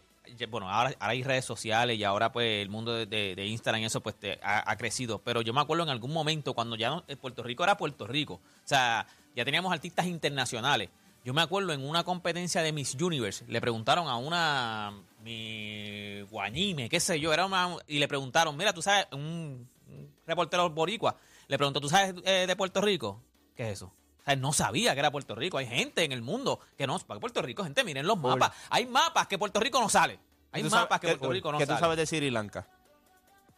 bueno, 0.49 0.69
ahora, 0.69 0.95
ahora 0.99 1.11
hay 1.11 1.23
redes 1.23 1.45
sociales 1.45 1.97
y 1.97 2.03
ahora 2.03 2.31
pues 2.31 2.61
el 2.61 2.69
mundo 2.69 3.05
de, 3.05 3.45
Instagram 3.45 3.81
y 3.81 3.85
eso 3.85 4.01
pues 4.01 4.15
te- 4.15 4.39
ha, 4.41 4.75
crecido. 4.77 5.19
Pero 5.19 5.41
yo 5.41 5.53
me 5.53 5.61
acuerdo 5.61 5.83
en 5.83 5.89
algún 5.89 6.11
momento 6.11 6.53
cuando 6.53 6.75
ya 6.75 7.03
eh, 7.07 7.15
Puerto 7.15 7.43
Rico 7.43 7.63
era 7.63 7.77
Puerto 7.77 8.07
Rico. 8.07 8.35
O 8.35 8.67
sea, 8.67 9.07
ya 9.35 9.45
teníamos 9.45 9.71
artistas 9.71 10.05
internacionales. 10.05 10.89
Yo 11.23 11.33
me 11.33 11.41
acuerdo 11.41 11.73
en 11.73 11.83
una 11.87 12.03
competencia 12.03 12.61
de 12.61 12.71
Miss 12.71 12.95
Universe, 12.95 13.45
le 13.47 13.59
preguntaron 13.59 14.07
a 14.07 14.15
una 14.15 14.93
mi 15.23 16.21
guañime, 16.29 16.87
qué 16.87 16.99
sé 16.99 17.19
yo, 17.19 17.33
era 17.33 17.47
una, 17.47 17.77
y 17.87 17.97
le 17.97 18.07
preguntaron, 18.07 18.55
mira, 18.55 18.73
tú 18.73 18.83
sabes, 18.83 19.07
un, 19.11 19.67
un 19.87 20.13
reportero 20.27 20.69
boricua, 20.69 21.17
le 21.47 21.57
preguntó, 21.57 21.81
¿tú 21.81 21.89
sabes 21.89 22.13
eh, 22.25 22.45
de 22.45 22.55
Puerto 22.55 22.79
Rico? 22.79 23.23
¿Qué 23.55 23.63
es 23.63 23.73
eso? 23.73 23.91
O 24.25 24.27
sea, 24.27 24.35
no 24.37 24.53
sabía 24.53 24.93
que 24.93 24.99
era 24.99 25.11
Puerto 25.11 25.35
Rico. 25.35 25.59
Hay 25.59 25.67
gente 25.67 26.03
en 26.03 26.11
el 26.11 26.23
mundo 26.23 26.59
que 26.77 26.87
no, 26.87 26.97
para 26.99 27.19
Puerto 27.19 27.41
Rico, 27.43 27.63
gente, 27.63 27.83
miren 27.83 28.07
los 28.07 28.17
mapas. 28.17 28.51
Hay 28.71 28.87
mapas 28.87 29.27
que 29.27 29.37
Puerto 29.37 29.59
Rico 29.59 29.79
no 29.79 29.87
sale. 29.87 30.19
Hay 30.51 30.63
¿Tú 30.63 30.69
sabes- 30.69 30.83
mapas 30.85 30.99
que 30.99 31.07
qué- 31.07 31.17
Puerto 31.17 31.31
Rico 31.33 31.51
no 31.51 31.57
¿Qué 31.59 31.65
tú 31.65 31.73
sale. 31.73 31.79
sabes 31.81 31.97
de 31.97 32.05
Sri 32.07 32.31
Lanka? 32.31 32.65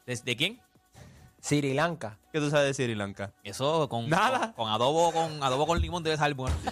¿De, 0.05 0.15
de 0.15 0.35
quién? 0.35 0.59
Sri 1.39 1.73
Lanka. 1.73 2.17
¿Qué 2.33 2.39
tú 2.39 2.49
sabes 2.49 2.67
de 2.77 2.83
Sri 2.83 2.95
Lanka? 2.95 3.31
Eso 3.43 3.87
con, 3.87 4.09
Nada. 4.09 4.39
con, 4.53 4.65
con 4.65 4.69
adobo 4.69 5.13
con 5.13 5.41
adobo 5.41 5.67
con 5.67 5.79
limón 5.79 6.03
debe 6.03 6.17
saber 6.17 6.33
bueno. 6.33 6.55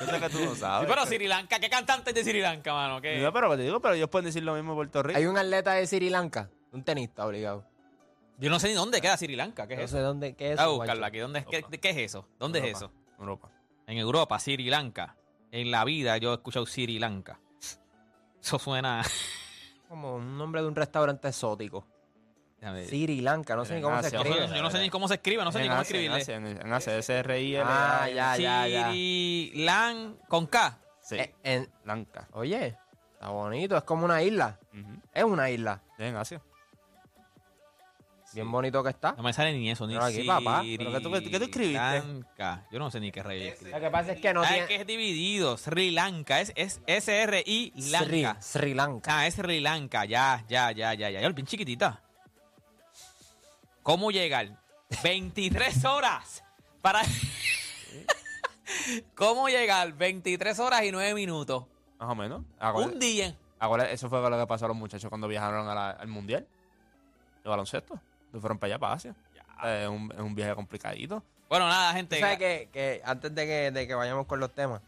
Yo 0.00 0.06
sé 0.06 0.20
que 0.20 0.28
tú 0.28 0.38
no 0.44 0.54
Sí, 0.54 0.60
sabes. 0.60 0.88
pero 0.88 1.06
Sri 1.06 1.26
Lanka, 1.26 1.58
¿qué 1.58 1.70
cantante 1.70 2.10
es 2.10 2.16
de 2.16 2.24
Sri 2.24 2.40
Lanka, 2.40 2.72
mano? 2.74 3.00
¿Qué? 3.00 3.18
No, 3.20 3.32
pero 3.32 3.56
te 3.56 3.62
digo, 3.62 3.80
pero 3.80 3.94
ellos 3.94 4.08
pueden 4.10 4.26
decir 4.26 4.42
lo 4.42 4.54
mismo 4.54 4.72
de 4.72 4.76
Puerto 4.76 5.02
Rico. 5.02 5.18
Hay 5.18 5.26
un 5.26 5.38
atleta 5.38 5.72
de 5.72 5.86
Sri 5.86 6.10
Lanka, 6.10 6.50
un 6.72 6.82
tenista 6.82 7.24
obligado. 7.26 7.64
Yo 8.38 8.50
no 8.50 8.58
sé 8.58 8.68
ni 8.68 8.74
dónde 8.74 9.00
queda 9.00 9.16
Sri 9.16 9.34
Lanka. 9.36 9.66
¿Qué 9.66 9.74
es 9.74 9.78
No 9.80 9.84
eso? 9.86 9.96
sé 9.96 10.02
dónde, 10.02 10.34
qué 10.36 10.52
es 10.52 10.56
Voy 10.56 10.62
a 10.62 10.66
eso, 10.66 10.76
buscarlo 10.76 11.00
guacho. 11.00 11.08
aquí. 11.08 11.18
¿Dónde 11.18 11.38
es, 11.40 11.46
qué, 11.46 11.78
qué 11.80 11.90
es 11.90 11.96
eso? 11.98 12.28
¿Dónde 12.38 12.58
es 12.58 12.64
Europa, 12.66 12.86
eso? 12.86 12.92
Europa. 13.18 13.50
En 13.86 13.98
Europa, 13.98 14.38
Sri 14.38 14.68
Lanka. 14.70 15.16
En 15.52 15.70
la 15.70 15.84
vida 15.84 16.16
yo 16.18 16.32
he 16.32 16.34
escuchado 16.34 16.66
Sri 16.66 16.98
Lanka. 16.98 17.40
Eso 18.42 18.58
suena. 18.58 19.02
Como 19.88 20.16
un 20.16 20.36
nombre 20.36 20.60
de 20.62 20.68
un 20.68 20.74
restaurante 20.74 21.28
exótico. 21.28 21.86
Déjame 22.60 22.80
ver. 22.80 22.88
Sri 22.88 23.20
Lanka, 23.20 23.54
no 23.56 23.64
sé 23.64 23.76
ni 23.76 23.82
cómo 23.82 24.00
se 24.00 24.06
Asia, 24.08 24.18
Yo, 24.18 24.24
no 24.24 24.24
sé- 24.24 24.38
escribe. 24.40 24.56
yo 24.56 24.62
no 24.62 24.70
sé 24.70 24.80
ni 24.80 24.90
cómo 24.90 25.08
se 25.08 25.14
escribe, 25.14 25.44
no 25.44 25.52
sé 25.52 25.58
ni 25.58 25.64
En 25.66 25.70
cómo 25.70 25.80
Asia, 25.80 25.96
escribirle. 25.96 26.16
En 26.16 26.22
Asia, 26.22 26.36
en, 26.36 26.46
en 26.66 26.72
Asia, 26.72 26.98
S-R-I-L. 26.98 27.62
Ah, 27.66 28.08
ya, 28.08 28.36
ya, 28.36 28.66
ya. 28.68 28.88
Sri 28.90 29.52
Lan 29.56 30.18
con 30.28 30.46
K. 30.46 30.78
Sí, 31.00 31.16
Eh, 31.16 31.34
en- 31.44 31.70
Lanka. 31.84 32.28
oye, 32.32 32.76
está 33.12 33.28
bonito, 33.28 33.76
es 33.76 33.84
como 33.84 34.04
una 34.04 34.22
isla. 34.22 34.58
Ujú. 34.72 35.00
Es 35.12 35.24
una 35.24 35.48
isla. 35.50 35.82
En 35.98 36.16
Asia. 36.16 36.42
Bien 38.36 38.52
bonito 38.52 38.82
que 38.84 38.90
está. 38.90 39.12
No 39.16 39.22
me 39.22 39.32
sale 39.32 39.50
ni 39.54 39.70
eso, 39.70 39.86
ni 39.86 39.94
Pero 39.94 40.04
aquí, 40.04 40.22
papá, 40.24 40.62
¿pero 40.76 40.92
qué 40.92 41.00
tú- 41.00 41.10
qué 41.30 41.38
tú 41.38 41.44
escribiste? 41.44 42.00
Sri 42.00 42.12
Lanka. 42.12 42.66
Yo 42.70 42.78
no 42.78 42.90
sé 42.90 43.00
ni 43.00 43.10
qué 43.10 43.22
rey 43.22 43.46
escribí. 43.48 43.72
Lo 43.72 43.80
que 43.80 43.90
pasa 43.90 44.12
es 44.12 44.20
que 44.20 44.34
no 44.34 44.42
Ah, 44.42 44.46
tiene... 44.48 44.62
es 44.62 44.68
que 44.68 44.74
es 44.76 44.86
dividido. 44.86 45.56
Sri 45.56 45.90
Lanka. 45.90 46.40
Es, 46.40 46.52
es 46.54 46.82
S-R-I 46.86 47.72
Sri, 47.80 47.90
Lanka. 48.22 48.42
Sri 48.42 48.74
Lanka. 48.74 49.18
Ah, 49.20 49.26
es 49.26 49.34
Sri 49.36 49.60
Lanka. 49.60 50.04
Ya, 50.04 50.44
ya, 50.48 50.70
ya, 50.72 50.92
ya, 50.92 51.08
ya. 51.10 51.20
Ya, 51.22 51.28
bien 51.30 51.46
chiquitita. 51.46 52.02
¿Cómo 53.82 54.10
llegar? 54.10 54.50
23 55.02 55.84
horas 55.86 56.44
para... 56.82 57.00
¿Cómo 59.14 59.48
llegar? 59.48 59.92
23 59.94 60.58
horas 60.58 60.82
y 60.84 60.92
9 60.92 61.14
minutos. 61.14 61.64
Más 61.98 62.10
o 62.10 62.14
menos. 62.14 62.40
Un 62.40 62.46
Acuérdate- 62.58 62.98
día. 62.98 63.34
acuérdate, 63.58 63.94
eso 63.94 64.10
fue 64.10 64.20
lo 64.28 64.38
que 64.38 64.46
pasó 64.46 64.66
a 64.66 64.68
los 64.68 64.76
muchachos 64.76 65.08
cuando 65.08 65.26
viajaron 65.28 65.66
a 65.68 65.74
la- 65.74 65.90
al 65.92 66.08
mundial. 66.08 66.46
De 67.42 67.48
baloncesto. 67.48 67.98
Se 68.36 68.40
fueron 68.40 68.58
para 68.58 68.74
allá, 68.74 68.78
para 68.78 68.92
Asia. 68.94 69.14
Eh, 69.64 69.82
Es 69.84 69.88
un, 69.88 70.12
es 70.12 70.20
un 70.20 70.34
viaje 70.34 70.54
complicadito. 70.54 71.22
Bueno, 71.48 71.66
nada, 71.68 71.92
gente. 71.94 72.20
sabes 72.20 72.38
que, 72.38 72.68
que 72.72 73.00
antes 73.04 73.34
de 73.34 73.46
que, 73.46 73.70
de 73.70 73.86
que 73.86 73.94
vayamos 73.94 74.26
con 74.26 74.40
los 74.40 74.52
temas, 74.54 74.82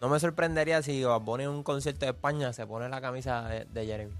no 0.00 0.08
me 0.08 0.20
sorprendería 0.20 0.82
si 0.82 1.02
Bad 1.04 1.20
Bunny 1.20 1.44
en 1.44 1.50
un 1.50 1.62
concierto 1.62 2.04
de 2.04 2.12
España 2.12 2.52
se 2.52 2.66
pone 2.66 2.88
la 2.88 3.00
camisa 3.00 3.48
de, 3.48 3.64
de 3.64 3.86
Jeremy. 3.86 4.12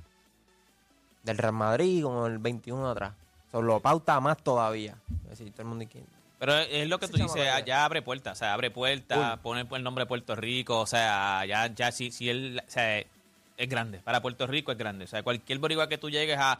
Del 1.23 1.37
Real 1.37 1.53
Madrid 1.53 2.03
con 2.05 2.31
el 2.31 2.39
21 2.39 2.89
atrás. 2.91 3.13
Eso 3.49 3.61
lo 3.61 3.81
pauta 3.81 4.19
más 4.21 4.39
todavía. 4.39 4.97
Es 5.25 5.31
decir, 5.39 5.51
todo 5.53 5.63
el 5.63 5.69
mundo 5.69 5.85
aquí- 5.85 6.03
Pero 6.39 6.55
es 6.57 6.89
lo 6.89 6.99
que 6.99 7.09
tú 7.09 7.17
dices, 7.19 7.33
chamaco 7.35 7.51
ah, 7.57 7.61
ya 7.61 7.85
abre 7.85 8.01
puertas, 8.01 8.33
o 8.33 8.39
sea, 8.39 8.55
abre 8.55 8.71
puertas, 8.71 9.39
pone 9.41 9.67
el 9.71 9.83
nombre 9.83 10.05
de 10.05 10.07
Puerto 10.09 10.35
Rico, 10.37 10.81
o 10.81 10.87
sea, 10.87 11.45
ya, 11.45 11.67
ya 11.67 11.93
si, 11.93 12.11
si 12.11 12.31
él, 12.31 12.63
o 12.67 12.71
sea, 12.71 12.99
es 13.01 13.69
grande, 13.69 13.99
para 13.99 14.23
Puerto 14.23 14.47
Rico 14.47 14.73
es 14.73 14.79
grande, 14.79 15.05
o 15.05 15.09
sea, 15.09 15.23
cualquier 15.23 15.59
boricua 15.59 15.87
que 15.89 15.99
tú 15.99 16.09
llegues 16.09 16.39
a, 16.39 16.59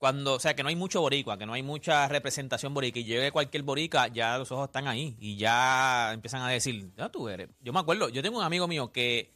cuando, 0.00 0.34
o 0.34 0.40
sea, 0.40 0.56
que 0.56 0.62
no 0.64 0.70
hay 0.70 0.76
mucho 0.76 1.00
boricua, 1.02 1.38
que 1.38 1.44
no 1.46 1.52
hay 1.52 1.62
mucha 1.62 2.08
representación 2.08 2.74
boricua, 2.74 3.00
y 3.00 3.04
llegue 3.04 3.30
cualquier 3.30 3.62
boricua, 3.62 4.08
ya 4.08 4.36
los 4.38 4.50
ojos 4.50 4.66
están 4.68 4.88
ahí, 4.88 5.14
y 5.20 5.36
ya 5.36 6.10
empiezan 6.14 6.40
a 6.42 6.48
decir, 6.48 6.90
ya 6.96 7.08
tú 7.10 7.28
eres, 7.28 7.48
yo 7.62 7.72
me 7.72 7.78
acuerdo, 7.80 8.08
yo 8.08 8.22
tengo 8.22 8.38
un 8.38 8.44
amigo 8.44 8.66
mío 8.66 8.90
que, 8.90 9.30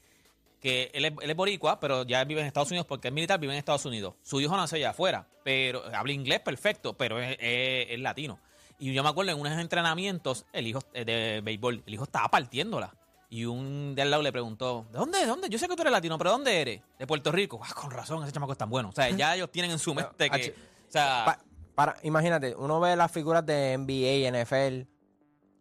que 0.61 0.90
él 0.94 1.05
es, 1.05 1.12
él 1.20 1.31
es 1.31 1.37
boricua, 1.37 1.79
pero 1.79 2.05
ya 2.05 2.24
vive 2.24 2.40
en 2.40 2.46
Estados 2.46 2.70
Unidos 2.70 2.87
porque 2.87 3.09
es 3.09 3.14
militar, 3.14 3.38
vive 3.38 3.53
en 3.53 3.59
Estados 3.59 3.85
Unidos. 3.85 4.14
Su 4.22 4.40
hijo 4.40 4.57
nació 4.57 4.77
allá 4.77 4.90
afuera, 4.90 5.29
pero 5.44 5.85
habla 5.94 6.12
inglés 6.14 6.40
perfecto, 6.40 6.94
pero 6.96 7.20
es, 7.20 7.37
es- 7.38 7.90
es 7.90 8.00
latino. 8.00 8.40
Y 8.79 8.92
yo 8.94 9.03
me 9.05 9.11
acuerdo 9.11 9.31
en 9.33 9.38
unos 9.40 9.57
entrenamientos, 9.59 10.46
el 10.55 10.66
hijo 10.66 10.81
eh, 10.94 11.05
de 11.05 11.42
béisbol, 11.44 11.83
el 11.87 11.94
hijo 11.94 12.05
estaba 12.05 12.29
partiéndola. 12.29 12.92
Y 13.34 13.46
un 13.46 13.96
de 13.96 14.02
al 14.02 14.12
lado 14.12 14.22
le 14.22 14.30
preguntó, 14.30 14.86
¿de 14.92 14.98
dónde? 14.98 15.18
¿De 15.18 15.26
dónde? 15.26 15.48
Yo 15.48 15.58
sé 15.58 15.66
que 15.66 15.74
tú 15.74 15.82
eres 15.82 15.90
latino, 15.90 16.16
pero 16.18 16.30
¿dónde 16.30 16.60
eres? 16.60 16.82
De 17.00 17.04
Puerto 17.04 17.32
Rico. 17.32 17.58
Ah, 17.64 17.74
con 17.74 17.90
razón, 17.90 18.22
ese 18.22 18.30
chamaco 18.30 18.52
es 18.52 18.58
tan 18.58 18.70
bueno. 18.70 18.90
O 18.90 18.92
sea, 18.92 19.10
ya 19.10 19.34
ellos 19.34 19.50
tienen 19.50 19.72
en 19.72 19.80
su 19.80 19.92
mente 19.92 20.30
que... 20.30 20.50
O 20.88 20.92
sea, 20.92 21.22
Pa- 21.26 21.38
para, 21.74 21.96
imagínate, 22.04 22.54
uno 22.54 22.78
ve 22.78 22.94
las 22.94 23.10
figuras 23.10 23.44
de 23.44 23.76
NBA, 23.76 24.30
NFL, 24.44 24.86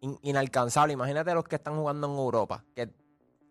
in- 0.02 0.18
inalcanzables. 0.22 0.94
Imagínate 0.94 1.34
los 1.34 1.42
que 1.42 1.56
están 1.56 1.74
jugando 1.76 2.06
en 2.06 2.12
Europa, 2.16 2.62
que 2.76 2.90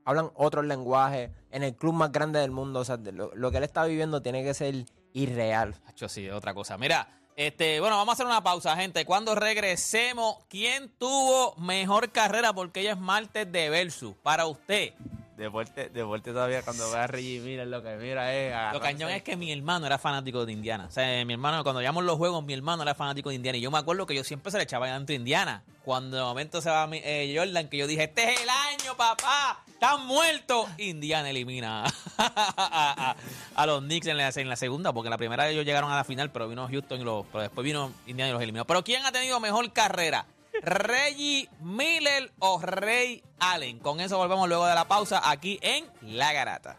hablan 0.05 0.31
otros 0.35 0.63
lenguajes, 0.63 1.29
en 1.51 1.63
el 1.63 1.75
club 1.75 1.93
más 1.93 2.09
grande 2.13 2.39
del 2.39 2.51
mundo. 2.51 2.79
O 2.79 2.85
sea, 2.85 2.95
lo, 2.95 3.29
lo 3.35 3.51
que 3.51 3.57
él 3.57 3.63
está 3.65 3.83
viviendo 3.83 4.21
tiene 4.21 4.41
que 4.45 4.53
ser 4.53 4.85
irreal. 5.11 5.75
Hacho, 5.85 6.07
sí, 6.07 6.29
otra 6.29 6.53
cosa. 6.53 6.77
Mira, 6.77 7.09
este, 7.35 7.79
bueno, 7.79 7.97
vamos 7.97 8.11
a 8.11 8.13
hacer 8.13 8.25
una 8.25 8.43
pausa, 8.43 8.75
gente. 8.75 9.05
Cuando 9.05 9.35
regresemos, 9.35 10.37
¿quién 10.49 10.89
tuvo 10.97 11.55
mejor 11.57 12.11
carrera? 12.11 12.53
Porque 12.53 12.81
ella 12.81 12.91
es 12.91 12.99
martes 12.99 13.51
de 13.51 13.69
Versus. 13.69 14.13
Para 14.21 14.45
usted. 14.45 14.93
De 15.37 15.47
vuelta, 15.47 15.89
de 15.89 16.03
vuelta 16.03 16.31
todavía 16.31 16.61
cuando 16.61 16.91
ve 16.91 16.97
a 16.99 17.07
Reggie 17.07 17.39
Miller, 17.39 17.65
lo 17.65 17.81
que 17.81 17.95
mira 17.95 18.33
es. 18.35 18.53
Lo 18.71 18.79
cañón 18.79 19.09
es 19.09 19.23
que 19.23 19.35
mi 19.35 19.51
hermano 19.51 19.87
era 19.87 19.97
fanático 19.97 20.45
de 20.45 20.53
Indiana. 20.53 20.85
O 20.85 20.91
sea, 20.91 21.25
mi 21.25 21.33
hermano, 21.33 21.63
cuando 21.63 21.81
llamamos 21.81 22.03
los 22.03 22.17
juegos, 22.17 22.43
mi 22.43 22.53
hermano 22.53 22.83
era 22.83 22.93
fanático 22.93 23.29
de 23.29 23.35
Indiana. 23.35 23.57
Y 23.57 23.61
yo 23.61 23.71
me 23.71 23.79
acuerdo 23.79 24.05
que 24.05 24.13
yo 24.13 24.23
siempre 24.23 24.51
se 24.51 24.57
le 24.57 24.65
echaba 24.65 24.93
a 24.93 24.99
Indiana. 24.99 25.63
Cuando 25.83 26.17
de 26.17 26.23
momento 26.23 26.61
se 26.61 26.69
va 26.69 26.87
eh, 26.91 27.33
Jordan, 27.35 27.67
que 27.67 27.77
yo 27.77 27.87
dije, 27.87 28.03
este 28.03 28.31
es 28.31 28.41
el 28.41 28.49
año, 28.49 28.72
papá. 28.95 29.59
Están 29.67 30.05
muertos. 30.05 30.67
Indiana 30.77 31.29
elimina 31.29 31.85
a, 32.17 33.15
a- 33.55 33.65
los 33.65 33.81
Knicks 33.81 34.07
en 34.07 34.17
la, 34.17 34.31
la 34.31 34.55
segunda, 34.55 34.93
porque 34.93 35.07
en 35.07 35.11
la 35.11 35.17
primera 35.17 35.49
ellos 35.49 35.65
llegaron 35.65 35.91
a 35.91 35.95
la 35.97 36.03
final, 36.03 36.31
pero 36.31 36.47
vino 36.47 36.67
Houston 36.67 37.01
y 37.01 37.03
los, 37.03 37.25
pero 37.27 37.41
después 37.41 37.65
vino 37.65 37.91
Indiana 38.07 38.29
y 38.29 38.33
los 38.33 38.41
eliminó. 38.41 38.65
Pero 38.65 38.83
¿quién 38.83 39.05
ha 39.05 39.11
tenido 39.11 39.39
mejor 39.39 39.71
carrera? 39.73 40.25
Reggie 40.61 41.49
Miller 41.59 42.31
o 42.39 42.59
Ray 42.61 43.23
Allen. 43.39 43.79
Con 43.79 43.99
eso 43.99 44.17
volvemos 44.17 44.47
luego 44.47 44.65
de 44.67 44.75
la 44.75 44.85
pausa 44.87 45.21
aquí 45.29 45.59
en 45.61 45.85
La 46.01 46.31
Garata. 46.31 46.77